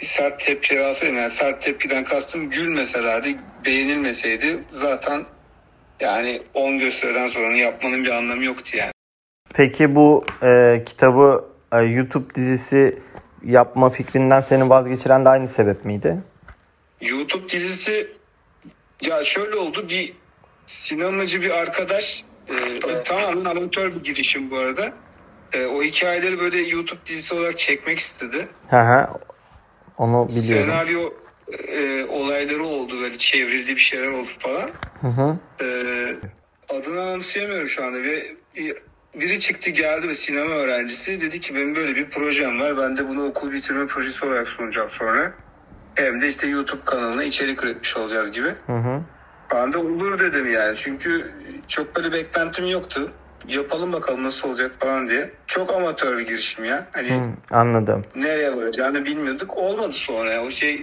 [0.00, 5.24] sert tepki alsaydım yani sert tepkiden kastım gülmeselerdi, beğenilmeseydi zaten
[6.00, 8.92] yani 10 gösteriden sonra yapmanın bir anlamı yoktu yani.
[9.54, 12.98] Peki bu e, kitabı e, YouTube dizisi
[13.44, 16.18] yapma fikrinden seni vazgeçiren de aynı sebep miydi?
[17.00, 18.08] YouTube dizisi
[19.02, 20.14] ya şöyle oldu bir
[20.66, 24.92] sinemacı bir arkadaş e, tamamen amatör bir girişim bu arada.
[25.52, 28.48] E, o hikayeleri böyle YouTube dizisi olarak çekmek istedi.
[28.70, 29.06] Hı hı.
[29.98, 30.70] Onu biliyorum.
[30.70, 31.12] Senaryo
[31.68, 34.70] e, olayları oldu böyle çevrildi bir şeyler oldu falan.
[35.00, 35.38] Hı hı.
[35.64, 35.66] E,
[36.68, 38.02] adını anımsayamıyorum şu anda.
[38.02, 42.76] Bir, bir- biri çıktı geldi ve sinema öğrencisi dedi ki benim böyle bir projem var.
[42.78, 45.34] Ben de bunu okul bitirme projesi olarak sunacağım sonra.
[45.94, 48.48] Hem de işte YouTube kanalına içerik üretmiş olacağız gibi.
[48.66, 49.02] Hı hı.
[49.54, 50.76] Ben de olur dedim yani.
[50.76, 51.34] Çünkü
[51.68, 53.12] çok böyle beklentim yoktu.
[53.48, 55.30] Yapalım bakalım nasıl olacak falan diye.
[55.46, 56.86] Çok amatör bir girişim ya.
[56.92, 57.20] Hani Hı,
[57.56, 58.02] anladım.
[58.14, 59.56] nereye varacağını bilmiyorduk.
[59.56, 60.42] Olmadı sonra ya.
[60.44, 60.82] O şey e,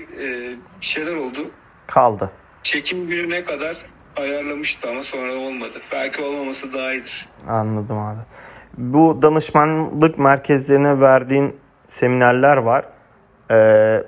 [0.82, 1.40] bir şeyler oldu.
[1.88, 2.30] Kaldı.
[2.64, 3.78] Çekim gününe kadar
[4.18, 5.82] ayarlamıştı ama sonra olmadı.
[5.92, 7.30] Belki olmaması daha iyidir.
[7.48, 8.20] Anladım abi.
[8.78, 11.56] Bu danışmanlık merkezlerine verdiğin
[11.88, 12.86] seminerler var.
[13.52, 14.04] Ee,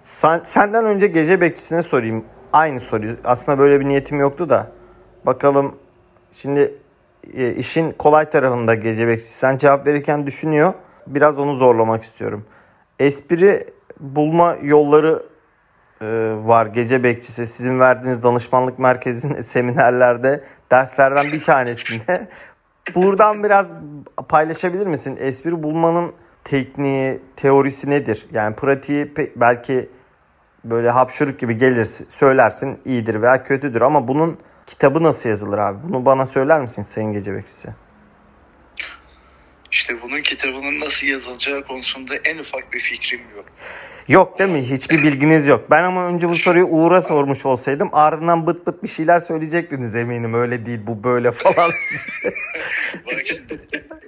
[0.00, 2.24] sen- senden önce gece bekçisine sorayım.
[2.52, 3.16] Aynı soruyu.
[3.24, 4.72] Aslında böyle bir niyetim yoktu da.
[5.26, 5.76] Bakalım
[6.32, 6.74] şimdi
[7.34, 9.32] e, işin kolay tarafında gece bekçisi.
[9.32, 10.72] Sen cevap verirken düşünüyor.
[11.06, 12.44] Biraz onu zorlamak istiyorum.
[12.98, 13.66] Espri
[14.00, 15.22] bulma yolları
[16.02, 16.06] e,
[16.44, 17.46] var gece bekçisi.
[17.46, 20.40] Sizin verdiğiniz danışmanlık merkezinin seminerlerde
[20.70, 22.28] derslerden bir tanesinde.
[22.94, 23.74] Buradan biraz
[24.28, 25.16] paylaşabilir misin?
[25.20, 26.12] Espri bulmanın
[26.44, 28.26] tekniği, teorisi nedir?
[28.32, 29.88] Yani pratiği belki
[30.64, 35.78] böyle hapşırık gibi gelirsin, söylersin iyidir veya kötüdür ama bunun kitabı nasıl yazılır abi?
[35.82, 37.68] Bunu bana söyler misin Sayın Gece Bekçisi?
[39.70, 43.44] İşte bunun kitabının nasıl yazılacağı konusunda en ufak bir fikrim yok.
[44.08, 44.70] Yok değil mi?
[44.70, 45.70] Hiçbir bilginiz yok.
[45.70, 50.34] Ben ama önce bu soruyu Uğur'a sormuş olsaydım ardından bıt bıt bir şeyler söyleyecektiniz eminim.
[50.34, 51.70] Öyle değil bu böyle falan.
[53.06, 53.60] Bak şimdi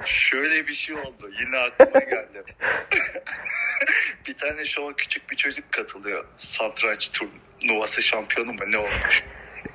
[0.06, 1.30] şöyle bir şey oldu.
[1.40, 2.44] Yine aklıma geldi.
[4.28, 6.24] bir tane şova küçük bir çocuk katılıyor.
[6.36, 9.24] Satranç turnuvası şampiyonu mu ne olmuş?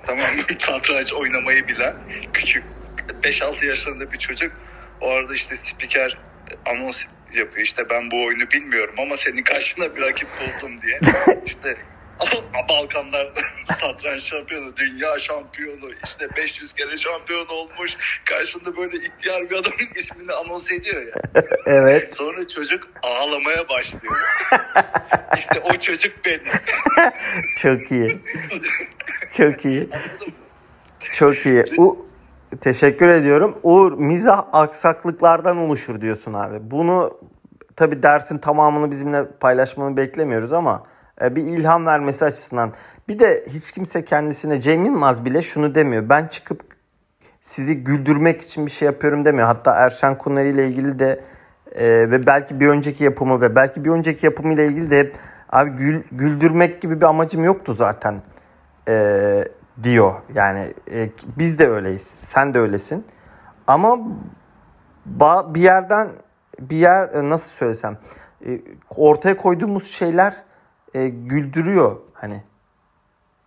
[0.05, 0.43] Tamam mı?
[0.59, 1.95] Satranç oynamayı bilen
[2.33, 2.63] küçük
[3.23, 4.51] 5-6 yaşlarında bir çocuk.
[5.01, 6.17] O arada işte spiker
[6.65, 7.65] anons yapıyor.
[7.65, 10.99] İşte ben bu oyunu bilmiyorum ama senin karşına bir rakip buldum diye.
[11.45, 11.77] İşte
[12.69, 13.41] Balkanlarda
[13.81, 17.97] satranç şampiyonu, dünya şampiyonu, işte 500 kere şampiyon olmuş.
[18.25, 21.41] Karşında böyle ihtiyar bir adamın ismini anons ediyor ya.
[21.65, 22.15] evet.
[22.15, 24.15] Sonra çocuk ağlamaya başlıyor.
[25.37, 26.41] işte o çocuk benim.
[27.57, 28.19] Çok iyi.
[29.31, 29.89] Çok iyi.
[31.11, 31.63] Çok iyi.
[31.77, 32.07] U
[32.61, 33.57] Teşekkür ediyorum.
[33.63, 36.57] Uğur mizah aksaklıklardan oluşur diyorsun abi.
[36.61, 37.19] Bunu
[37.75, 40.83] tabi dersin tamamını bizimle paylaşmanı beklemiyoruz ama
[41.21, 42.71] bir ilham vermesi açısından.
[43.07, 46.09] Bir de hiç kimse kendisine Cem Yılmaz bile şunu demiyor.
[46.09, 46.61] Ben çıkıp
[47.41, 49.47] sizi güldürmek için bir şey yapıyorum demiyor.
[49.47, 51.21] Hatta Erşen Kuneri ile ilgili de
[51.75, 55.15] e, ve belki bir önceki yapımı ve belki bir önceki yapımı ile ilgili de hep
[55.49, 58.21] abi gül, güldürmek gibi bir amacım yoktu zaten
[58.87, 59.47] e,
[59.83, 60.13] diyor.
[60.35, 62.15] Yani e, biz de öyleyiz.
[62.21, 63.05] Sen de öylesin.
[63.67, 63.97] Ama
[65.19, 66.09] ba- bir yerden
[66.59, 67.97] bir yer e, nasıl söylesem
[68.45, 68.59] e,
[68.95, 70.46] ortaya koyduğumuz şeyler
[70.93, 72.43] e, güldürüyor hani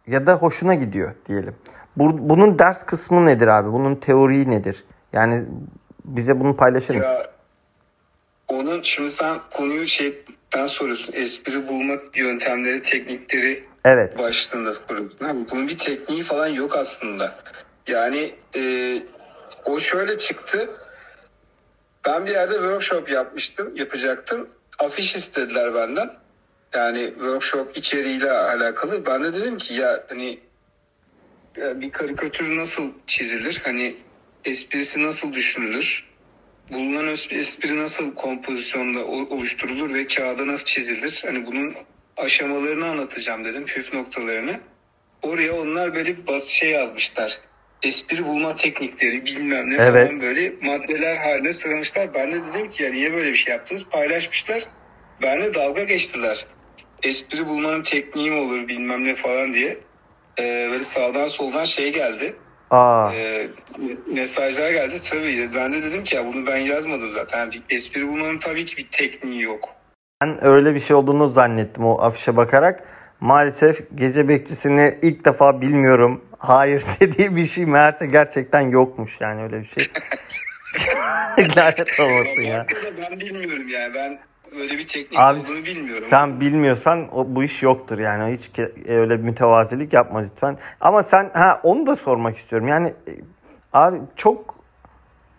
[0.06, 1.54] ya da hoşuna gidiyor diyelim.
[1.96, 3.72] Bu, bunun ders kısmı nedir abi?
[3.72, 4.84] Bunun teoriyi nedir?
[5.12, 5.44] Yani
[6.04, 7.10] bize bunu paylaşır mısın?
[7.10, 7.30] Ya
[8.48, 11.12] onun şimdi sen konuyu şeyden soruyorsun.
[11.12, 14.18] Espri bulma yöntemleri, teknikleri Evet.
[14.18, 15.24] başlığında soruyorsun.
[15.24, 17.34] Abi bunun bir tekniği falan yok aslında.
[17.86, 18.62] Yani e,
[19.64, 20.70] o şöyle çıktı.
[22.06, 24.48] Ben bir yerde workshop yapmıştım, yapacaktım.
[24.78, 26.10] Afiş istediler benden.
[26.74, 29.06] Yani workshop içeriğiyle alakalı.
[29.06, 30.38] Ben de dedim ki ya hani
[31.56, 33.60] ya bir karikatür nasıl çizilir?
[33.64, 33.96] Hani
[34.44, 36.04] esprisi nasıl düşünülür?
[36.72, 41.22] Bulunan es- espri nasıl kompozisyonda oluşturulur ve kağıda nasıl çizilir?
[41.26, 41.74] Hani bunun
[42.16, 44.60] aşamalarını anlatacağım dedim, püf noktalarını.
[45.22, 47.38] Oraya onlar böyle bas şey yazmışlar.
[47.82, 50.06] Espri bulma teknikleri bilmem ne Evet.
[50.06, 52.14] falan böyle maddeler haline sıralamışlar.
[52.14, 53.84] Ben de dedim ki ya niye böyle bir şey yaptınız?
[53.84, 54.62] Paylaşmışlar.
[55.22, 56.46] Benle dalga geçtiler.
[57.02, 59.78] Espri bulmanın tekniği mi olur bilmem ne falan diye.
[60.38, 62.34] Ee, böyle sağdan soldan şey geldi.
[62.70, 63.48] Aa, Ee,
[64.06, 65.50] mesajlar geldi tabii.
[65.54, 67.38] Ben de dedim ki ya bunu ben yazmadım zaten.
[67.38, 69.68] Yani bir espri bulmanın tabii ki bir tekniği yok.
[70.22, 72.84] ben öyle bir şey olduğunu zannettim o afişe bakarak.
[73.20, 76.24] Maalesef gece bekçisini ilk defa bilmiyorum.
[76.38, 79.86] Hayır dediği bir şey meğerse gerçekten yokmuş yani öyle bir şey.
[81.56, 82.66] Lanet olmasın ya.
[83.02, 83.94] Ben bilmiyorum yani.
[83.94, 84.18] Ben
[84.58, 86.04] öyle bir teknik Abi olduğunu bilmiyorum.
[86.10, 90.58] sen bilmiyorsan o, bu iş yoktur yani hiç ke- öyle mütevazilik yapma lütfen.
[90.80, 92.68] Ama sen ha onu da sormak istiyorum.
[92.68, 93.12] Yani e,
[93.72, 94.54] abi çok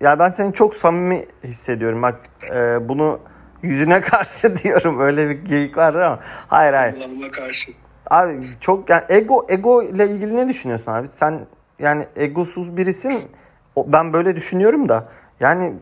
[0.02, 2.02] ya ben seni çok samimi hissediyorum.
[2.02, 2.20] Bak
[2.56, 3.20] e, bunu
[3.62, 5.00] yüzüne karşı diyorum.
[5.00, 6.98] Öyle bir geyik vardır ama hayır hayır.
[6.98, 7.72] Allah'ıma karşı.
[8.10, 11.08] Abi çok yani ego ego ile ilgili ne düşünüyorsun abi?
[11.08, 11.40] Sen
[11.80, 13.32] yani egosuz birisin.
[13.78, 15.10] Ben böyle düşünüyorum da.
[15.40, 15.74] Yani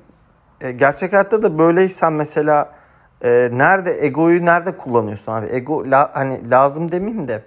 [0.61, 2.78] e, gerçek hayatta da böyleysen mesela
[3.23, 5.47] e, nerede egoyu nerede kullanıyorsun abi?
[5.51, 7.41] Ego la- hani lazım demeyeyim de.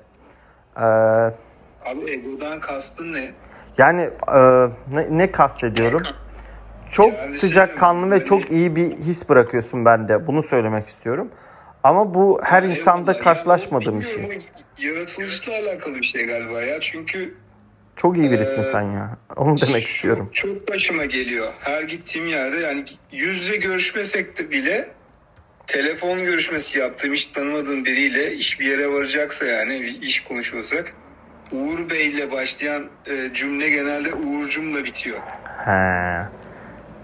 [0.77, 3.33] e, Abi egodan kastın ne?
[3.79, 4.01] yani
[4.35, 4.39] e,
[4.93, 6.03] ne, ne kastediyorum?
[6.91, 10.27] Çok Yani sıcakkanlı ve şey- çok iyi bir his bırakıyorsun bende.
[10.27, 11.29] Bunu söylemek istiyorum.
[11.85, 13.25] Ama bu her insanda Eyvallah.
[13.25, 14.39] karşılaşmadığım bir şey.
[14.79, 16.81] Yaratılışla alakalı bir şey galiba ya.
[16.81, 17.35] Çünkü
[17.97, 19.17] Çok iyi birisin Ee, sen ya.
[19.37, 20.31] Onu demek istiyorum.
[20.33, 21.47] Çok başıma geliyor.
[21.61, 24.89] Her gittiğim yerde yani yüz yüze görüşmesek de bile
[25.67, 30.95] telefon görüşmesi yaptığım hiç tanımadığım biriyle iş bir yere varacaksa yani iş konuşuyorsak
[31.53, 35.19] Uğur Bey ile başlayan e, cümle genelde Uğurcum'la bitiyor.
[35.65, 35.71] He.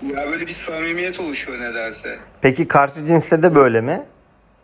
[0.07, 2.18] Ya böyle bir samimiyet oluşuyor nedense.
[2.42, 4.03] Peki karşı cinste de böyle mi?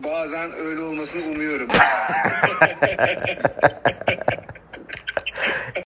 [0.00, 1.68] Bazen öyle olmasını umuyorum.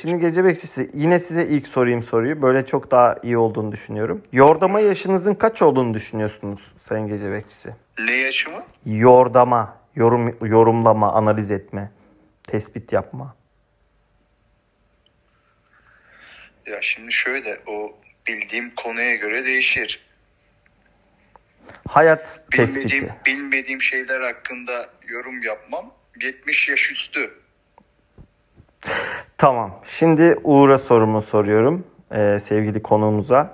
[0.00, 2.42] Şimdi gece bekçisi yine size ilk sorayım soruyu.
[2.42, 4.22] Böyle çok daha iyi olduğunu düşünüyorum.
[4.32, 7.74] Yordama yaşınızın kaç olduğunu düşünüyorsunuz Sayın Gece Bekçisi?
[7.98, 8.64] Ne yaşımı?
[8.86, 11.90] Yordama, yorum, yorumlama, analiz etme,
[12.42, 13.36] tespit yapma.
[16.66, 17.92] Ya şimdi şöyle o
[18.26, 20.06] bildiğim konuya göre değişir.
[21.88, 23.14] Hayat Bilmediğim, tespiti.
[23.26, 25.94] bilmediğim şeyler hakkında yorum yapmam.
[26.22, 27.39] 70 yaş üstü.
[29.38, 29.70] Tamam.
[29.84, 31.84] Şimdi Uğur'a sorumu soruyorum.
[32.12, 33.50] Ee, sevgili konuğumuza.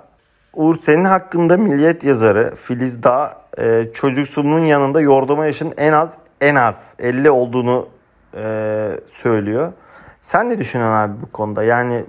[0.53, 6.55] Uğur senin hakkında Milliyet yazarı Filiz Dağ e, çocuksunun yanında yordama yaşının en az en
[6.55, 7.89] az 50 olduğunu
[8.35, 9.73] e, söylüyor.
[10.21, 11.63] Sen ne düşünüyorsun abi bu konuda?
[11.63, 12.05] Yani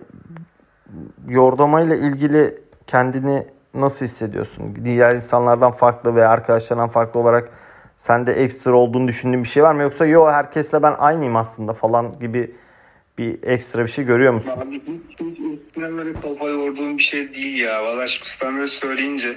[1.28, 4.76] yordama ile ilgili kendini nasıl hissediyorsun?
[4.84, 7.48] Diğer insanlardan farklı veya arkadaşlardan farklı olarak
[7.96, 9.82] sende ekstra olduğunu düşündüğün bir şey var mı?
[9.82, 12.54] Yoksa yo herkesle ben aynıyım aslında falan gibi
[13.18, 14.50] bir ekstra bir şey görüyor musun?
[14.56, 14.82] Abi hiç,
[15.20, 17.84] hiç üstüne böyle kafa yorduğum bir şey değil ya.
[17.84, 19.36] Valla çıkmıştan böyle söyleyince.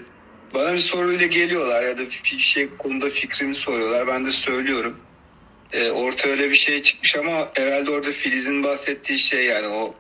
[0.54, 4.08] Bana bir soruyla geliyorlar ya da bir şey konuda fikrimi soruyorlar.
[4.08, 4.98] Ben de söylüyorum.
[5.74, 9.96] Ee, orta öyle bir şey çıkmış ama herhalde orada Filiz'in bahsettiği şey yani o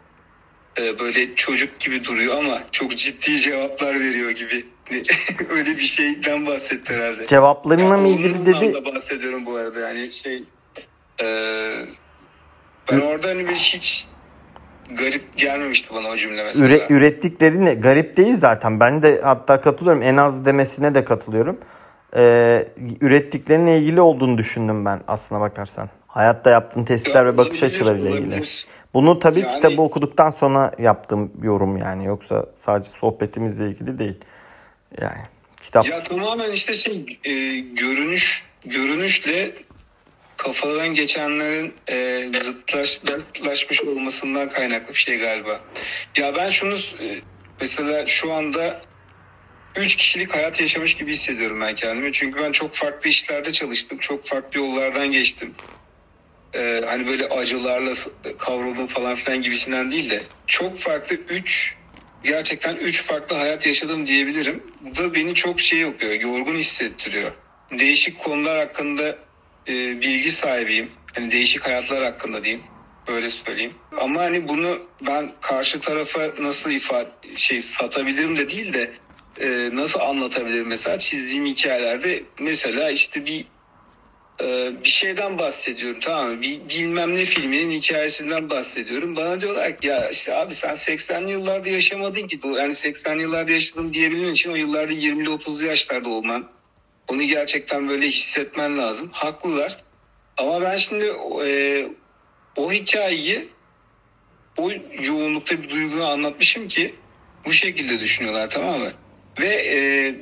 [0.81, 4.65] e, böyle çocuk gibi duruyor ama çok ciddi cevaplar veriyor gibi.
[5.49, 7.25] öyle bir şeyden bahsetti herhalde.
[7.25, 8.73] Cevaplarınla mı Ya, ilgili dedi?
[8.95, 10.43] bahsediyorum bu arada yani şey
[11.21, 11.25] e,
[12.91, 14.07] ben orada hani bir hiç
[14.97, 16.67] garip gelmemişti bana o cümle mesela.
[16.67, 17.73] Üre, ürettikleri ne?
[17.73, 18.79] Garip değil zaten.
[18.79, 20.01] Ben de hatta katılıyorum.
[20.01, 21.57] En az demesine de katılıyorum.
[22.15, 22.65] Ee,
[23.01, 25.89] ürettiklerine ilgili olduğunu düşündüm ben aslına bakarsan.
[26.07, 28.43] Hayatta yaptığın tespitler ve bakış açılarıyla ilgili.
[28.93, 32.05] Bunu tabii Yani- kitabı okuduktan sonra yaptığım yorum yani.
[32.05, 34.17] Yoksa sadece sohbetimizle ilgili değil.
[35.01, 35.21] Yani
[35.61, 39.51] kitap Ya tamamen işte şey e, görünüş görünüşle
[40.41, 45.61] kafadan geçenlerin e, zıtlaş, zıtlaşmış olmasından kaynaklı bir şey galiba.
[46.17, 47.21] Ya ben şunu e,
[47.59, 48.81] mesela şu anda
[49.75, 52.11] üç kişilik hayat yaşamış gibi hissediyorum ben kendimi.
[52.11, 53.97] Çünkü ben çok farklı işlerde çalıştım.
[53.97, 55.55] Çok farklı yollardan geçtim.
[56.53, 57.91] Ee, hani böyle acılarla
[58.37, 61.75] kavruldum falan filan gibisinden değil de çok farklı üç
[62.23, 64.63] gerçekten üç farklı hayat yaşadım diyebilirim.
[64.81, 67.31] Bu da beni çok şey yapıyor, yorgun hissettiriyor.
[67.79, 69.17] Değişik konular hakkında
[69.67, 70.91] e, bilgi sahibiyim.
[71.13, 72.63] Hani değişik hayatlar hakkında diyeyim.
[73.07, 73.73] Böyle söyleyeyim.
[73.99, 78.93] Ama hani bunu ben karşı tarafa nasıl ifade şey satabilirim de değil de
[79.39, 83.45] e, nasıl anlatabilirim mesela çizdiğim hikayelerde mesela işte bir
[84.41, 86.41] e, bir şeyden bahsediyorum tamam mı?
[86.41, 89.15] Bir bilmem ne filminin hikayesinden bahsediyorum.
[89.15, 92.39] Bana diyorlar ki ya işte abi sen 80'li yıllarda yaşamadın ki.
[92.43, 96.60] Yani 80'li yıllarda yaşadım diyebilmen için o yıllarda 20'li 30'lu yaşlarda olman.
[97.11, 99.09] Onu gerçekten böyle hissetmen lazım.
[99.11, 99.83] Haklılar.
[100.37, 101.05] Ama ben şimdi
[101.45, 101.87] e,
[102.55, 103.47] o hikayeyi
[104.57, 106.95] o yoğunlukta bir duyguyu anlatmışım ki
[107.45, 108.91] bu şekilde düşünüyorlar tamam mı?
[109.39, 110.15] Ve e,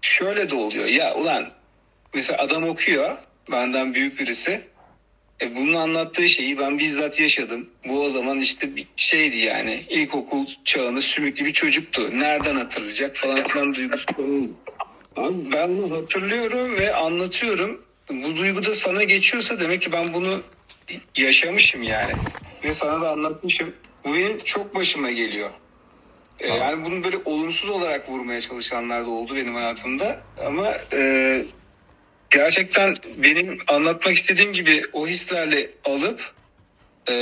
[0.00, 0.86] şöyle de oluyor.
[0.86, 1.52] Ya ulan
[2.14, 3.18] mesela adam okuyor
[3.50, 4.60] benden büyük birisi.
[5.42, 7.70] E bunun anlattığı şeyi ben bizzat yaşadım.
[7.88, 9.84] Bu o zaman işte bir şeydi yani.
[9.88, 12.10] İlkokul çağında sümüklü bir çocuktu.
[12.12, 14.06] Nereden hatırlayacak falan filan duygusu.
[15.18, 17.80] Abi ben hatırlıyorum ve anlatıyorum.
[18.10, 20.40] Bu duygu da sana geçiyorsa demek ki ben bunu
[21.16, 22.12] yaşamışım yani.
[22.64, 23.74] Ve sana da anlatmışım.
[24.04, 25.50] Bu benim çok başıma geliyor.
[26.40, 30.20] Ee, yani bunu böyle olumsuz olarak vurmaya çalışanlar da oldu benim hayatımda.
[30.46, 31.44] Ama e,
[32.30, 36.32] gerçekten benim anlatmak istediğim gibi o hislerle alıp
[37.06, 37.14] e,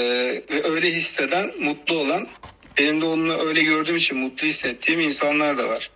[0.50, 2.28] ve öyle hisseden, mutlu olan,
[2.78, 5.90] benim de onu öyle gördüğüm için mutlu hissettiğim insanlar da var.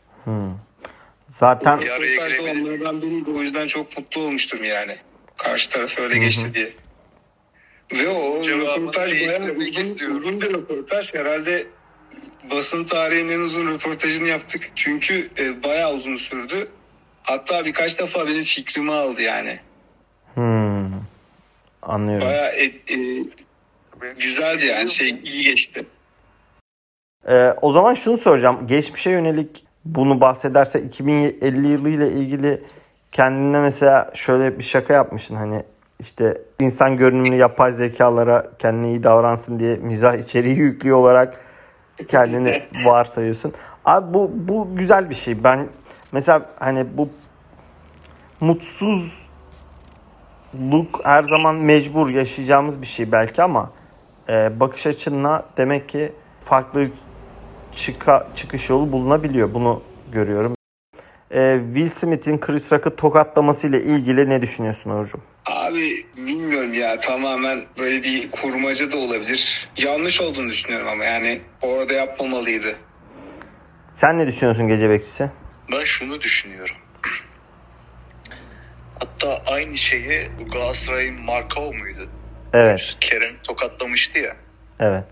[1.40, 3.30] Zaten Bir araya onlardan biriydi.
[3.30, 4.96] O yüzden çok mutlu olmuştum yani.
[5.36, 6.70] Karşı taraf öyle geçti diye.
[7.92, 11.14] Ve o Cevabını röportaj bayağı uzun, uzun bir röportaj.
[11.14, 11.66] Herhalde
[12.50, 14.70] basın tarihinin en uzun röportajını yaptık.
[14.74, 16.68] Çünkü e, bayağı uzun sürdü.
[17.22, 19.58] Hatta birkaç defa benim fikrimi aldı yani.
[20.34, 20.92] hmm,
[21.82, 22.28] anlıyorum.
[22.28, 23.24] Bayağı e, e,
[24.18, 25.86] güzeldi yani şey iyi geçti.
[27.28, 28.66] Ee, o zaman şunu soracağım.
[28.66, 32.62] Geçmişe yönelik bunu bahsederse 2050 yılı ile ilgili
[33.12, 35.62] kendine mesela şöyle bir şaka yapmışsın hani
[36.00, 41.40] işte insan görünümlü yapay zekalara kendine iyi davransın diye mizah içeriği yüklüyor olarak
[42.08, 43.52] kendini varsayıyorsun.
[43.84, 45.44] Abi bu bu güzel bir şey.
[45.44, 45.68] Ben
[46.12, 47.08] mesela hani bu
[48.40, 49.10] mutsuzluk
[51.04, 53.70] her zaman mecbur yaşayacağımız bir şey belki ama
[54.28, 56.12] e, bakış açınla demek ki
[56.44, 56.88] farklı
[57.72, 59.54] çıka, çıkış yolu bulunabiliyor.
[59.54, 60.54] Bunu görüyorum.
[61.30, 65.22] E, Will Smith'in Chris Rock'ı tokatlaması ile ilgili ne düşünüyorsun Uğur'cum?
[65.46, 69.68] Abi bilmiyorum ya tamamen böyle bir kurmaca da olabilir.
[69.76, 72.76] Yanlış olduğunu düşünüyorum ama yani orada yapmamalıydı.
[73.92, 75.30] Sen ne düşünüyorsun gece bekçisi?
[75.72, 76.76] Ben şunu düşünüyorum.
[78.98, 82.08] Hatta aynı şeyi Galatasaray'ın Markov muydu?
[82.52, 84.36] Evet, Kerem tokatlamıştı ya.
[84.80, 85.04] evet,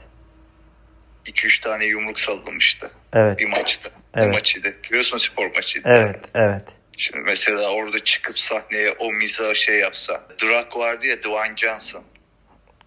[1.28, 3.90] 2-3 tane yumruk sallamıştı evet, bir maçta.
[4.14, 4.26] Evet.
[4.26, 4.74] Ne maçıydı?
[4.84, 5.88] Biliyorsun spor maçıydı.
[5.88, 6.62] evet, evet.
[6.96, 10.22] Şimdi mesela orada çıkıp sahneye o mizahı şey yapsa.
[10.42, 12.02] Drak vardı ya Dwayne Johnson.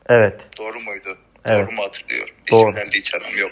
[0.10, 1.18] Evet, Doğru muydu?
[1.46, 1.68] Evet.
[1.68, 2.36] Doğru mu hatırlıyorum?
[2.52, 2.70] Doğru.
[2.70, 3.52] İsimlerle hiç aram yok.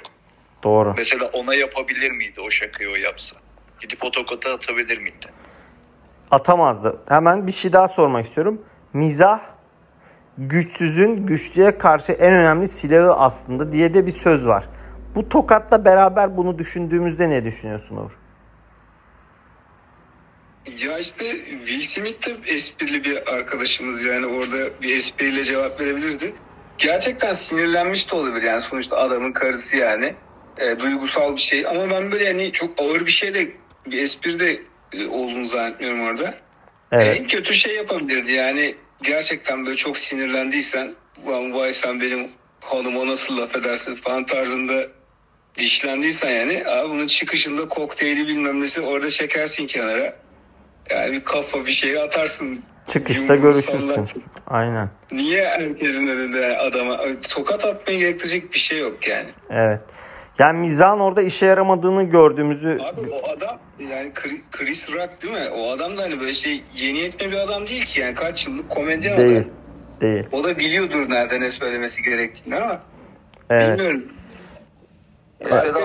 [0.63, 0.93] doğru.
[0.97, 3.35] Mesela ona yapabilir miydi o şakayı o yapsa?
[3.79, 4.07] Gidip o
[4.53, 5.27] atabilir miydi?
[6.31, 7.01] Atamazdı.
[7.09, 8.65] Hemen bir şey daha sormak istiyorum.
[8.93, 9.39] Mizah
[10.37, 14.69] güçsüzün güçlüye karşı en önemli silahı aslında diye de bir söz var.
[15.15, 18.11] Bu tokatla beraber bunu düşündüğümüzde ne düşünüyorsun Uğur?
[20.83, 21.25] Ya işte
[21.65, 26.33] Will Smith de esprili bir arkadaşımız yani orada bir espriyle cevap verebilirdi.
[26.77, 30.13] Gerçekten sinirlenmiş de olabilir yani sonuçta adamın karısı yani.
[30.57, 33.51] E, duygusal bir şey ama ben böyle yani çok ağır bir şey de
[33.85, 34.61] bir espri de
[34.93, 36.33] e, olduğunu zannetmiyorum orada.
[36.91, 37.17] Evet.
[37.17, 40.95] En kötü şey yapabilirdi yani gerçekten böyle çok sinirlendiysen
[41.25, 44.87] Ulan vay sen benim hanıma nasıl laf edersin falan tarzında
[45.59, 50.13] dişlendiysen yani abi bunun çıkışında kokteyli bilmem nesi orada çekersin kenara.
[50.89, 52.63] Yani bir kafa bir şey atarsın.
[52.87, 53.77] Çıkışta görüşürsün.
[53.77, 54.23] sallarsın.
[54.47, 54.89] Aynen.
[55.11, 56.99] Niye herkesin önünde adama
[57.29, 59.29] tokat atmaya gerektirecek bir şey yok yani.
[59.49, 59.79] Evet.
[60.39, 65.49] Yani mizahın orada işe yaramadığını gördüğümüzü Abi o adam yani Chri- Chris Rock değil mi?
[65.57, 68.69] O adam da hani böyle şey yeni yetme bir adam değil ki yani kaç yıllık
[68.69, 69.37] komedyen değil.
[69.37, 69.51] adam.
[70.01, 70.23] Değil.
[70.31, 72.81] O da biliyordur nerede ne söylemesi gerektiğini ama
[73.49, 73.69] Evet.
[73.77, 74.03] bilmiyorum.
[75.41, 75.75] Mesela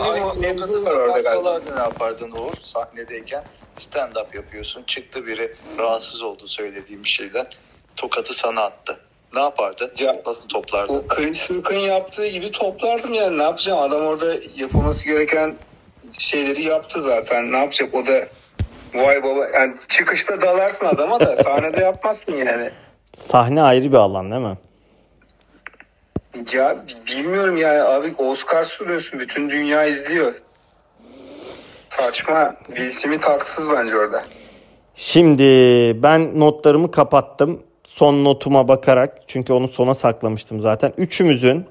[0.42, 0.92] Benim var
[1.36, 2.52] orada ne yapardın Uğur?
[2.60, 3.44] Sahnedeyken
[3.78, 4.82] stand up yapıyorsun.
[4.86, 7.46] Çıktı biri rahatsız oldu söylediğim bir şeyden.
[7.96, 8.98] Tokatı sana attı.
[9.34, 9.92] Ne yapardın?
[9.98, 10.94] Ya, Nasıl toplardın?
[10.94, 13.78] O Chris Rock'ın yaptığı gibi toplardım yani ne yapacağım?
[13.78, 15.54] Adam orada yapılması gereken
[16.18, 17.52] şeyleri yaptı zaten.
[17.52, 17.94] Ne yapacak?
[17.94, 18.26] O da
[18.94, 22.70] vay baba yani çıkışta dalarsın adama da sahnede yapmazsın yani.
[23.18, 24.56] Sahne ayrı bir alan değil mi?
[26.52, 29.20] Ya bilmiyorum yani abi Oscar sunuyorsun.
[29.20, 30.34] Bütün dünya izliyor.
[31.88, 32.54] Saçma.
[32.66, 34.22] Will Smith haksız bence orada.
[34.94, 35.42] Şimdi
[36.02, 37.62] ben notlarımı kapattım.
[37.86, 40.92] Son notuma bakarak çünkü onu sona saklamıştım zaten.
[40.98, 41.64] Üçümüzün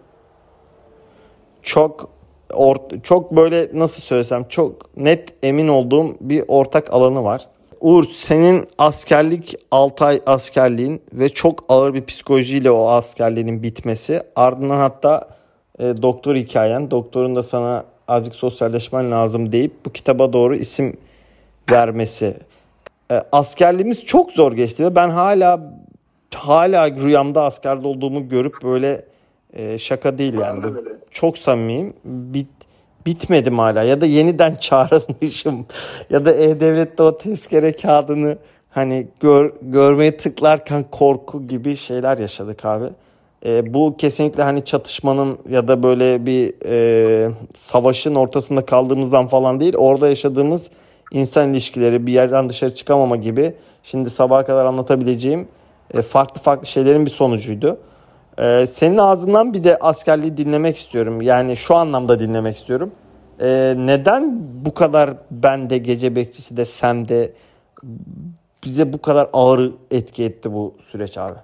[1.62, 2.10] çok
[2.50, 7.48] or- çok böyle nasıl söylesem çok net emin olduğum bir ortak alanı var.
[7.84, 14.22] Uğur senin askerlik 6 ay askerliğin ve çok ağır bir psikolojiyle o askerliğinin bitmesi.
[14.36, 15.30] Ardından hatta
[15.80, 16.92] e, doktor hikayen.
[16.92, 20.94] Doktorun da sana azıcık sosyalleşmen lazım deyip bu kitaba doğru isim
[21.72, 22.38] vermesi.
[23.12, 25.74] E, askerliğimiz çok zor geçti ve ben hala
[26.36, 29.06] hala rüyamda askerde olduğumu görüp böyle
[29.54, 30.66] e, şaka değil yani.
[31.12, 31.94] Çok samimiyim.
[32.06, 32.50] Bit,
[33.06, 35.66] bitmedim hala ya da yeniden çağrılmışım
[36.10, 38.38] ya da E-Devlet'te o tezkere kağıdını
[38.70, 42.86] hani gör, görmeye tıklarken korku gibi şeyler yaşadık abi.
[43.46, 49.76] E, bu kesinlikle hani çatışmanın ya da böyle bir e, savaşın ortasında kaldığımızdan falan değil.
[49.78, 50.70] Orada yaşadığımız
[51.12, 55.48] insan ilişkileri, bir yerden dışarı çıkamama gibi şimdi sabaha kadar anlatabileceğim
[55.94, 57.78] e, farklı farklı şeylerin bir sonucuydu.
[58.38, 61.22] E, senin ağzından bir de askerliği dinlemek istiyorum.
[61.22, 62.92] Yani şu anlamda dinlemek istiyorum.
[63.42, 64.32] E, neden
[64.66, 67.32] bu kadar ben de gece bekçisi de sen de
[68.64, 71.38] bize bu kadar ağır etki etti bu süreç abi?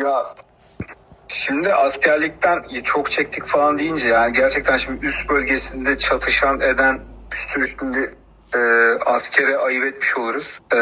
[0.00, 0.24] Ya
[1.28, 7.00] şimdi askerlikten çok çektik falan deyince yani gerçekten şimdi üst bölgesinde çatışan eden
[7.54, 8.14] sürü şimdi
[8.54, 8.58] e,
[9.06, 10.60] askere ayıp etmiş oluruz.
[10.72, 10.76] E,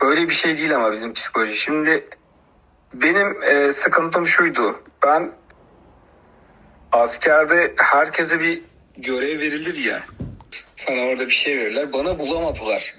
[0.00, 1.56] böyle bir şey değil ama bizim psikoloji.
[1.56, 2.08] Şimdi
[3.02, 4.82] benim e, sıkıntım şuydu.
[5.02, 5.32] Ben
[6.92, 8.62] askerde herkese bir
[8.96, 10.02] görev verilir ya.
[10.76, 11.92] Sana orada bir şey verirler.
[11.92, 12.94] Bana bulamadılar.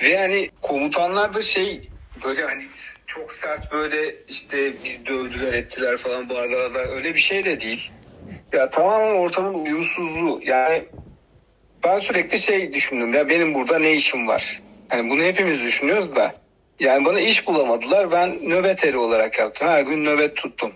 [0.00, 1.90] Ve yani komutanlar da şey
[2.24, 2.64] böyle hani
[3.06, 6.88] çok sert böyle işte biz dövdüler ettiler falan bağırdılar.
[6.96, 7.90] Öyle bir şey de değil.
[8.52, 10.40] Ya tamamen ortamın uyumsuzluğu.
[10.44, 10.84] Yani
[11.84, 14.62] ben sürekli şey düşündüm ya benim burada ne işim var?
[14.88, 16.34] Hani bunu hepimiz düşünüyoruz da.
[16.80, 18.10] Yani bana iş bulamadılar.
[18.10, 19.68] Ben nöbet eri olarak yaptım.
[19.68, 20.72] Her gün nöbet tuttum.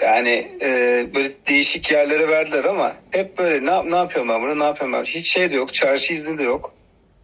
[0.00, 0.68] Yani e,
[1.14, 5.04] böyle değişik yerlere verdiler ama hep böyle ne, ne yapıyorum ben burada ne yapıyorum ben?
[5.04, 5.74] Hiç şey de yok.
[5.74, 6.72] Çarşı izni de yok.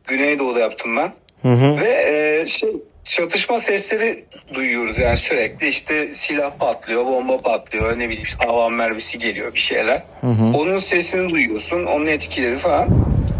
[0.06, 1.12] Güneydoğu'da yaptım ben.
[1.42, 1.80] Hı hı.
[1.80, 2.70] Ve e, şey
[3.04, 9.18] çatışma sesleri duyuyoruz yani sürekli işte silah patlıyor, bomba patlıyor, ne bileyim işte havan mermisi
[9.18, 10.02] geliyor bir şeyler.
[10.20, 10.56] Hı hı.
[10.56, 12.88] Onun sesini duyuyorsun, onun etkileri falan.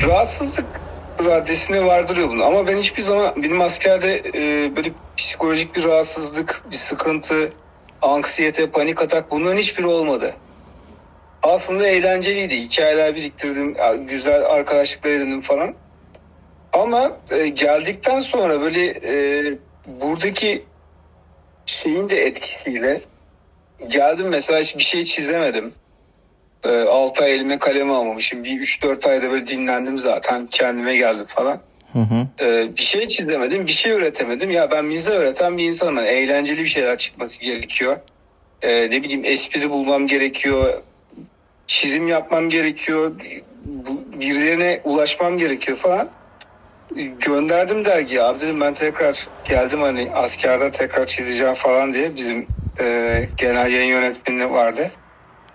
[0.07, 0.67] Rahatsızlık
[1.25, 2.45] raddesine vardırıyor bunu.
[2.45, 7.53] Ama ben hiçbir zaman benim askerde e, böyle psikolojik bir rahatsızlık, bir sıkıntı,
[8.03, 10.35] anksiyete, panik atak bunların hiçbiri olmadı.
[11.43, 12.57] Aslında eğlenceliydi.
[12.57, 13.77] Hikayeler biriktirdim,
[14.09, 15.75] güzel arkadaşlıklar edindim falan.
[16.73, 19.45] Ama e, geldikten sonra böyle e,
[19.87, 20.64] buradaki
[21.67, 23.01] şeyin de etkisiyle
[23.89, 25.75] geldim mesela hiç bir şey çizemedim.
[26.64, 28.44] E, 6 ay elime kalemi almamışım.
[28.44, 30.46] Bir 3-4 ayda böyle dinlendim zaten.
[30.46, 31.62] Kendime geldim falan.
[31.92, 32.44] Hı hı.
[32.46, 34.50] E, bir şey çizemedim, bir şey üretemedim.
[34.50, 35.96] Ya ben mizah üreten bir insanım.
[35.96, 37.96] Yani eğlenceli bir şeyler çıkması gerekiyor.
[38.62, 40.82] E, ne bileyim espri bulmam gerekiyor.
[41.66, 43.12] Çizim yapmam gerekiyor.
[44.20, 46.11] Birilerine ulaşmam gerekiyor falan
[46.94, 52.48] gönderdim dergiye abi dedim ben tekrar geldim hani askerde tekrar çizeceğim falan diye bizim
[52.80, 54.90] e, genel yayın yönetmeni vardı.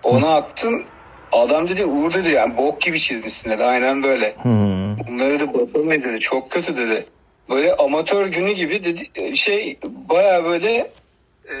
[0.02, 0.86] Ona attım
[1.32, 4.34] adam dedi Uğur dedi yani bok gibi çizmişsin dedi aynen böyle.
[4.42, 4.48] Hı.
[5.08, 7.06] Bunları da basamayız dedi çok kötü dedi.
[7.50, 9.78] Böyle amatör günü gibi dedi şey
[10.08, 10.90] baya böyle
[11.50, 11.56] e,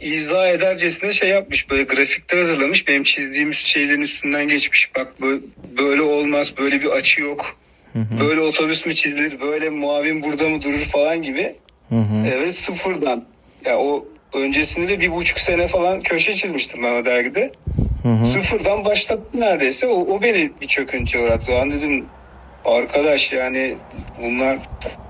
[0.00, 5.40] izah edercesine şey yapmış böyle grafikler hazırlamış benim çizdiğim şeylerin üstünden geçmiş bak bö-
[5.78, 7.56] böyle olmaz böyle bir açı yok
[8.20, 11.54] böyle otobüs mü çizilir böyle muavin burada mı durur falan gibi
[11.88, 12.26] Hı hı.
[12.34, 13.24] evet sıfırdan
[13.64, 17.52] ya o öncesinde de bir buçuk sene falan köşe çizmiştim ben o dergide
[18.02, 18.24] Hı hı.
[18.24, 22.04] sıfırdan başlattı neredeyse o, o beni bir çöküntüye uğrattı ben dedim
[22.64, 23.74] arkadaş yani
[24.22, 24.58] bunlar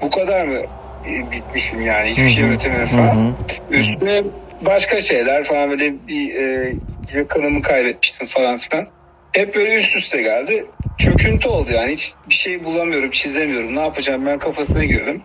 [0.02, 0.58] bu kadar mı
[1.06, 3.34] e, bitmişim yani hiçbir şey Hı üretemiyorum Hı falan hı.
[3.70, 4.22] üstüne
[4.60, 6.74] başka şeyler falan böyle bir e,
[7.14, 8.86] yakınımı kaybetmiştim falan filan.
[9.32, 10.66] Hep böyle üst üste geldi.
[10.98, 13.76] Çöküntü oldu yani hiç bir şey bulamıyorum, çizemiyorum.
[13.76, 15.22] Ne yapacağım ben kafasına girdim.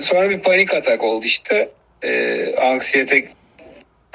[0.00, 1.68] Sonra bir panik atak oldu işte.
[2.04, 3.28] E, anksiyete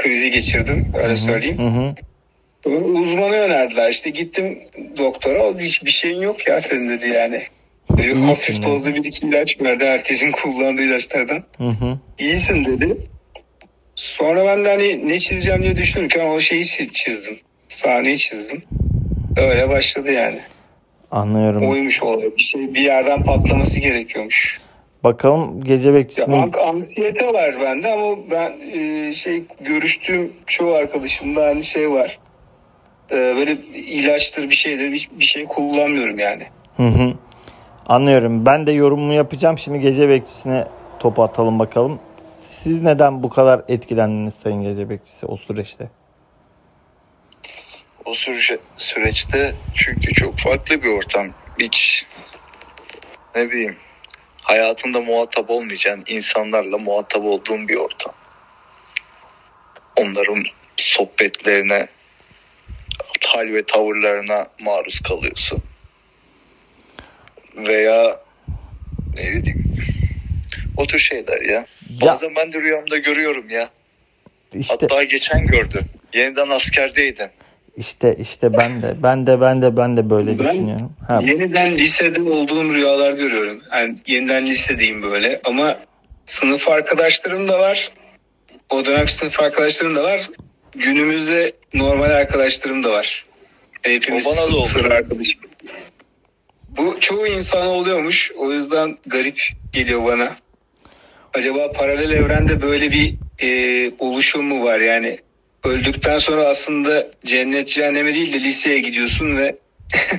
[0.01, 1.57] krizi geçirdim öyle söyleyeyim.
[1.57, 1.95] Hı hı.
[2.75, 4.59] Uzmanı önerdiler işte gittim
[4.97, 7.41] doktora hiç bir şeyin yok ya senin dedi yani.
[7.97, 11.43] İyisin hafif dozlu bir iki ilaç verdi herkesin kullandığı ilaçlardan.
[11.57, 11.97] Hı hı.
[12.19, 12.97] İyisin dedi.
[13.95, 17.39] Sonra ben de hani ne çizeceğim diye düşünürken o şeyi çi- çizdim.
[17.67, 18.63] Sahneyi çizdim.
[19.37, 20.39] Öyle başladı yani.
[21.11, 21.69] Anlıyorum.
[21.69, 22.29] Oymuş olay.
[22.37, 24.59] Bir şey bir yerden patlaması gerekiyormuş.
[25.03, 31.45] Bakalım gece Ya, bekçisinin ank- anksiyete var bende ama ben e, şey görüştüğüm çoğu arkadaşımda
[31.45, 32.19] hani şey var.
[33.11, 36.47] E, böyle ilaçtır bir şeydir bir, bir şey kullanmıyorum yani.
[36.77, 37.13] Hı hı.
[37.87, 38.45] Anlıyorum.
[38.45, 39.57] Ben de yorumumu yapacağım.
[39.57, 40.65] Şimdi gece bekçisine
[40.99, 41.99] topu atalım bakalım.
[42.49, 45.89] Siz neden bu kadar etkilendiniz Sayın Gece Bekçisi o süreçte?
[48.05, 51.27] O süreç, süreçte çünkü çok farklı bir ortam.
[51.59, 52.05] Hiç
[53.35, 53.75] ne bileyim
[54.55, 58.13] hayatında muhatap olmayacağın insanlarla muhatap olduğun bir ortam.
[59.95, 60.43] Onların
[60.77, 61.87] sohbetlerine,
[63.25, 65.63] hal ve tavırlarına maruz kalıyorsun.
[67.55, 68.19] Veya
[69.15, 69.75] ne bileyim
[70.77, 71.53] o tür şeyler ya.
[71.53, 71.65] Ya-
[72.01, 73.69] Bazen ben de rüyamda görüyorum ya.
[74.53, 75.85] İşte Hatta geçen gördüm.
[76.13, 77.29] Yeniden askerdeydin.
[77.81, 80.93] İşte işte ben de ben de ben de ben de böyle Ben- düşünüyorum.
[81.07, 83.61] Ha, Yeniden lisede olduğum rüyalar görüyorum.
[83.73, 85.77] Yani yeniden lisedeyim böyle ama
[86.25, 87.91] sınıf arkadaşlarım da var.
[88.69, 90.29] O dönem sınıf arkadaşlarım da var.
[90.75, 93.25] Günümüzde normal arkadaşlarım da var.
[93.81, 95.41] Hepimiz O bana sıra arkadaşım.
[96.77, 98.31] Bu çoğu insan oluyormuş.
[98.37, 99.39] O yüzden garip
[99.73, 100.35] geliyor bana.
[101.33, 103.13] Acaba paralel evrende böyle bir
[103.43, 105.19] e, oluşum mu var yani?
[105.63, 109.57] Öldükten sonra aslında cennet cehenneme değil de liseye gidiyorsun ve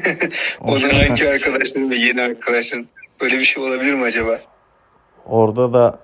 [0.60, 2.86] o zamanki arkadaşların ve yeni arkadaşların
[3.20, 4.40] böyle bir şey olabilir mi acaba?
[5.26, 5.98] Orada da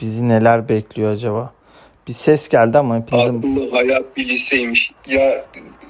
[0.00, 1.52] bizi neler bekliyor acaba?
[2.08, 3.38] Bir ses geldi ama hepimizin...
[3.38, 4.92] Aslında hayat bir liseymiş.
[5.06, 5.44] Ya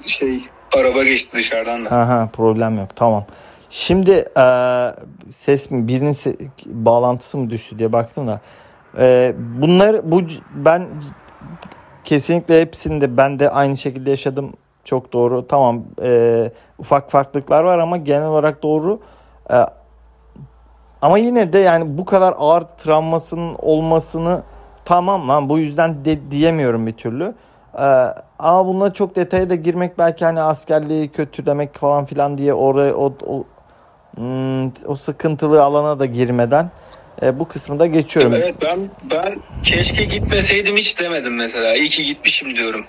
[0.05, 0.39] şey
[0.75, 1.91] araba geçti dışarıdan da.
[1.91, 3.25] Ha ha problem yok tamam.
[3.69, 4.45] Şimdi e,
[5.31, 8.41] ses mi birinin se- bağlantısı mı düştü diye baktım da
[8.99, 10.21] e, bunlar bu
[10.55, 10.89] ben
[12.05, 14.53] kesinlikle hepsinde ben de aynı şekilde yaşadım.
[14.83, 15.47] Çok doğru.
[15.47, 18.99] Tamam e, ufak farklılıklar var ama genel olarak doğru.
[19.51, 19.55] E,
[21.01, 24.43] ama yine de yani bu kadar ağır travmasının olmasını
[24.85, 27.33] tamam lan bu yüzden de diyemiyorum bir türlü.
[27.79, 28.05] Ee,
[28.39, 33.13] ama buna çok detaya da girmek belki hani askerliği kötülemek falan filan diye oraya o,
[33.27, 33.43] o,
[34.15, 36.71] hmm, o sıkıntılı alana da girmeden
[37.23, 38.33] e, bu kısmı da geçiyorum.
[38.33, 41.75] Evet ben ben keşke gitmeseydim hiç demedim mesela.
[41.75, 42.85] İyi ki gitmişim diyorum.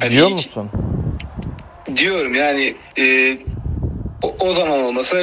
[0.00, 0.70] Hani Diyor iyi ki- musun?
[1.96, 3.36] Diyorum yani e,
[4.22, 5.16] o, o zaman olmasa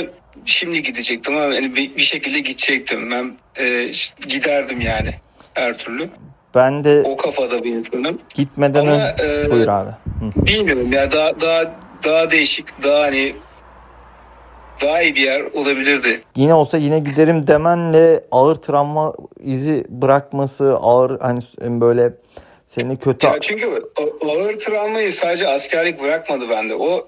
[0.45, 3.12] şimdi gidecektim ama yani bir, bir şekilde gidecektim.
[3.12, 3.34] Ben
[3.66, 3.91] e,
[4.28, 5.14] giderdim yani
[5.53, 6.10] her türlü.
[6.56, 8.20] Ben de O kafada bir insanım.
[8.34, 9.89] gitmeden Ama ön- e, buyur abi.
[9.89, 10.45] Hı.
[10.45, 11.72] bilmiyorum ya daha daha
[12.03, 13.36] daha değişik daha hani
[14.82, 16.24] daha iyi bir yer olabilirdi.
[16.36, 22.14] Yine olsa yine giderim demenle ağır travma izi bırakması ağır hani böyle
[22.66, 23.82] seni kötü Ya çünkü
[24.22, 26.76] ağır travmayı sadece askerlik bırakmadı bende.
[26.76, 27.08] O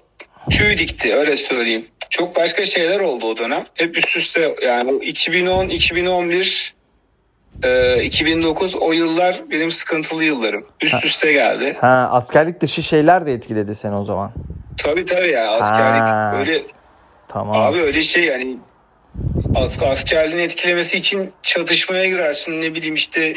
[0.49, 1.87] tüy dikti öyle söyleyeyim.
[2.09, 3.65] Çok başka şeyler oldu o dönem.
[3.73, 6.75] Hep üst üste yani o 2010, 2011,
[7.63, 10.65] e, 2009 o yıllar benim sıkıntılı yıllarım.
[10.81, 11.75] Üst üste geldi.
[11.81, 14.31] Ha, askerlik dışı şeyler de etkiledi seni o zaman.
[14.83, 16.35] Tabii tabii ya askerlik Ha.
[16.39, 16.63] öyle
[17.27, 17.61] Tamam.
[17.61, 18.57] abi öyle şey yani
[19.55, 23.33] as- askerliğin etkilemesi için çatışmaya girersin ne bileyim işte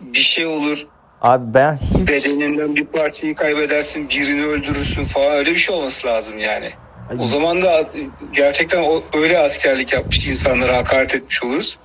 [0.00, 0.86] bir şey olur
[1.22, 6.38] Abi ben hiç bedeninden bir parçayı kaybedersin, birini öldürürsün falan öyle bir şey olması lazım
[6.38, 6.70] yani.
[7.18, 7.90] O zaman da
[8.32, 11.78] gerçekten o, öyle askerlik yapmış insanlara hakaret etmiş oluruz.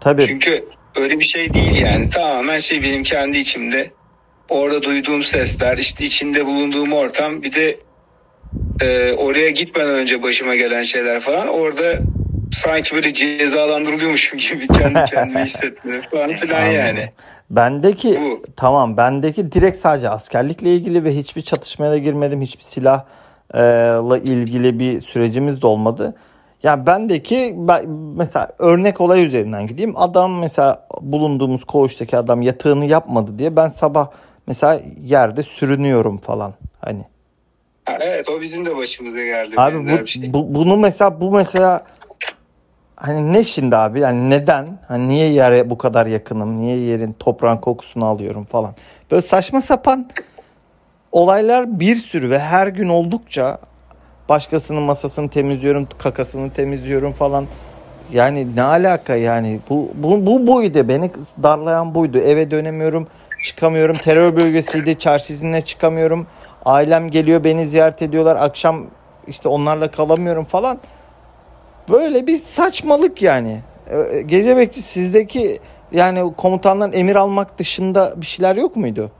[0.00, 0.64] tabii Çünkü
[0.96, 2.10] öyle bir şey değil yani.
[2.10, 3.90] Tamamen şey benim kendi içimde.
[4.48, 7.78] Orada duyduğum sesler, işte içinde bulunduğum ortam, bir de
[8.80, 11.48] e, oraya gitmeden önce başıma gelen şeyler falan.
[11.48, 11.98] Orada
[12.52, 17.10] sanki böyle cezalandırılıyormuşum gibi kendi kendimi hissettim falan filan yani.
[17.50, 18.42] bendeki Bu.
[18.56, 22.40] tamam bendeki direkt sadece askerlikle ilgili ve hiçbir çatışmaya da girmedim.
[22.40, 26.14] Hiçbir silahla ilgili bir sürecimiz de olmadı.
[26.62, 29.92] Ya bendeki ben- mesela örnek olay üzerinden gideyim.
[29.96, 34.10] Adam mesela bulunduğumuz koğuştaki adam yatağını yapmadı diye ben sabah
[34.46, 36.54] mesela yerde sürünüyorum falan.
[36.80, 37.15] Hani Ha,
[38.00, 39.54] evet o bizim de başımıza geldi.
[39.56, 40.32] Abi bu, şey.
[40.32, 41.84] bu- bunu mesela bu mesela
[42.96, 44.00] hani ne şimdi abi?
[44.00, 44.78] Yani neden?
[44.88, 46.60] Hani niye yere bu kadar yakınım?
[46.60, 48.74] Niye yerin toprağın kokusunu alıyorum falan?
[49.10, 50.08] Böyle saçma sapan
[51.12, 53.58] olaylar bir sürü ve her gün oldukça
[54.28, 57.46] başkasının masasını temizliyorum kakasını temizliyorum falan.
[58.12, 59.60] Yani ne alaka yani?
[59.70, 60.88] Bu bu bu buydu.
[60.88, 61.10] Beni
[61.42, 62.18] darlayan buydu.
[62.18, 63.08] Eve dönemiyorum
[63.42, 63.96] çıkamıyorum.
[63.96, 64.98] Terör bölgesiydi.
[64.98, 66.26] Çarşı iznine çıkamıyorum
[66.66, 68.86] ailem geliyor beni ziyaret ediyorlar akşam
[69.26, 70.78] işte onlarla kalamıyorum falan
[71.88, 73.60] böyle bir saçmalık yani
[73.90, 75.58] Ee, gece bekçi sizdeki
[75.92, 79.10] yani komutandan emir almak dışında bir şeyler yok muydu?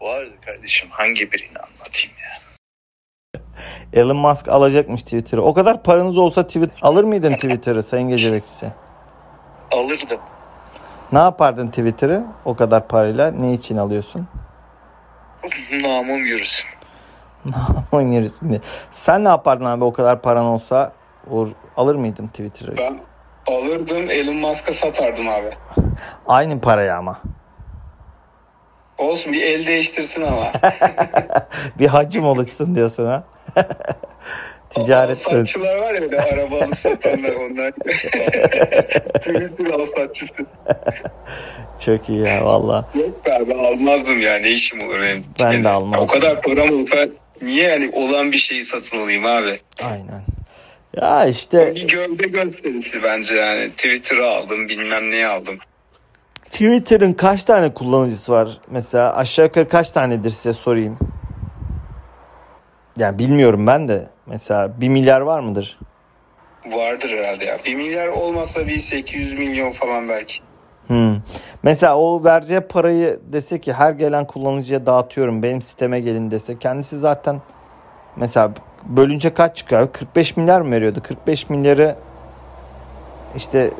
[0.00, 3.40] Vardı kardeşim hangi birini anlatayım ya?
[4.02, 5.42] Elon Musk alacakmış Twitter'ı.
[5.42, 8.72] O kadar paranız olsa tweet alır mıydın Twitter'ı sayın gece bekçisi?
[9.72, 10.20] Alırdım.
[11.12, 13.30] Ne yapardın Twitter'ı o kadar parayla?
[13.30, 14.28] Ne için alıyorsun?
[15.82, 16.66] Namım yürüsün.
[17.92, 18.60] Aman yürüsün diye.
[18.90, 20.92] Sen ne yapardın abi o kadar paran olsa
[21.26, 22.76] Uğur, alır mıydın Twitter'ı?
[22.76, 23.00] Ben
[23.46, 25.50] alırdım Elon Musk'a satardım abi.
[26.26, 27.18] Aynı paraya ama.
[28.98, 30.52] Olsun bir el değiştirsin ama.
[31.78, 33.24] Bir hacim oluşsun diyorsun ha.
[34.74, 37.70] Ticaret Alsatçılar var ya böyle araba alıp satanlar onlar.
[39.14, 40.32] Twitter alsatçısı.
[41.84, 42.88] Çok iyi ya valla.
[42.94, 45.24] Yok be abi almazdım ya ne işim olur benim.
[45.40, 46.04] Ben de Yani almazdım.
[46.04, 46.96] O kadar param olsa
[47.42, 49.60] niye yani olan bir şeyi satın alayım abi?
[49.82, 50.22] Aynen.
[51.00, 53.70] Ya işte Bir gövde gösterisi bence yani.
[53.70, 55.58] Twitter'ı aldım bilmem neyi aldım.
[56.50, 58.48] Twitter'ın kaç tane kullanıcısı var?
[58.70, 60.98] Mesela aşağı yukarı kaç tanedir size sorayım.
[63.02, 64.08] Yani bilmiyorum ben de.
[64.26, 65.78] Mesela 1 milyar var mıdır?
[66.66, 67.58] Vardır herhalde ya.
[67.64, 70.34] Bir milyar olmasa bir 800 milyon falan belki.
[70.86, 71.16] Hmm.
[71.62, 76.98] Mesela o vereceği parayı dese ki her gelen kullanıcıya dağıtıyorum benim siteme gelin dese kendisi
[76.98, 77.40] zaten
[78.16, 78.50] mesela
[78.84, 79.82] bölünce kaç çıkıyor?
[79.82, 79.92] abi?
[79.92, 81.02] 45 milyar mı veriyordu?
[81.02, 81.96] 45 milyarı
[83.36, 83.70] işte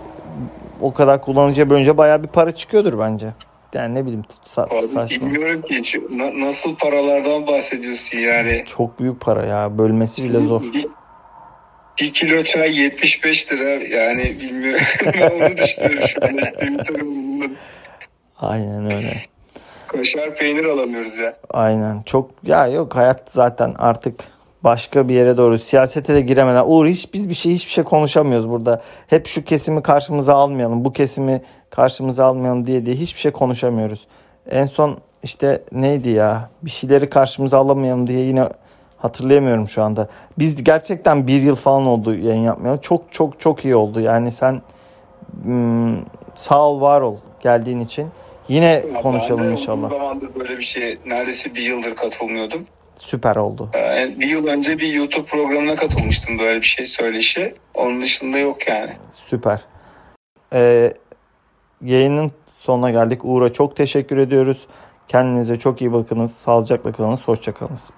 [0.80, 3.26] o kadar kullanıcıya bölünce bayağı bir para çıkıyordur bence.
[3.74, 5.26] Yani ne bileyim sa- Abi saçma.
[5.26, 5.96] bilmiyorum ki hiç.
[6.10, 8.64] Na- nasıl paralardan bahsediyorsun yani?
[8.66, 9.78] Çok büyük para ya.
[9.78, 10.62] Bölmesi bile zor.
[10.62, 10.86] Bir,
[12.00, 14.84] bir kilo çay 75 lira yani bilmiyorum.
[15.32, 17.56] onu düşünüyorum şu an.
[18.40, 19.14] Aynen öyle.
[19.88, 21.36] Kaşar peynir alamıyoruz ya.
[21.50, 22.02] Aynen.
[22.06, 24.20] Çok ya yok hayat zaten artık
[24.64, 28.48] başka bir yere doğru siyasete de giremeden Uğur hiç biz bir şey hiçbir şey konuşamıyoruz
[28.48, 28.82] burada.
[29.06, 31.42] Hep şu kesimi karşımıza almayalım, bu kesimi
[31.76, 34.06] karşımıza almayalım diye diye hiçbir şey konuşamıyoruz.
[34.50, 36.50] En son işte neydi ya?
[36.62, 38.48] Bir şeyleri karşımıza alamayalım diye yine
[38.96, 40.08] hatırlayamıyorum şu anda.
[40.38, 42.80] Biz gerçekten bir yıl falan oldu yayın yapmayalı.
[42.80, 44.00] Çok çok çok iyi oldu.
[44.00, 44.62] Yani sen
[45.42, 45.96] hmm,
[46.34, 48.08] sağ ol var ol geldiğin için.
[48.48, 49.86] Yine Ya konuşalım ben inşallah.
[49.86, 52.66] Uzun zamandır böyle bir şeye neredeyse bir yıldır katılmıyordum.
[52.96, 53.70] Süper oldu.
[53.74, 57.54] Yani bir yıl önce bir YouTube programına katılmıştım böyle bir şey söyleşi.
[57.74, 58.90] Onun dışında yok yani.
[59.10, 59.60] Süper.
[60.54, 60.90] Ee,
[61.82, 63.24] yayının sonuna geldik.
[63.24, 64.66] Uğur'a çok teşekkür ediyoruz.
[65.08, 66.32] Kendinize çok iyi bakınız.
[66.32, 67.20] Sağlıcakla kalınız.
[67.28, 67.90] Hoşça kalınız.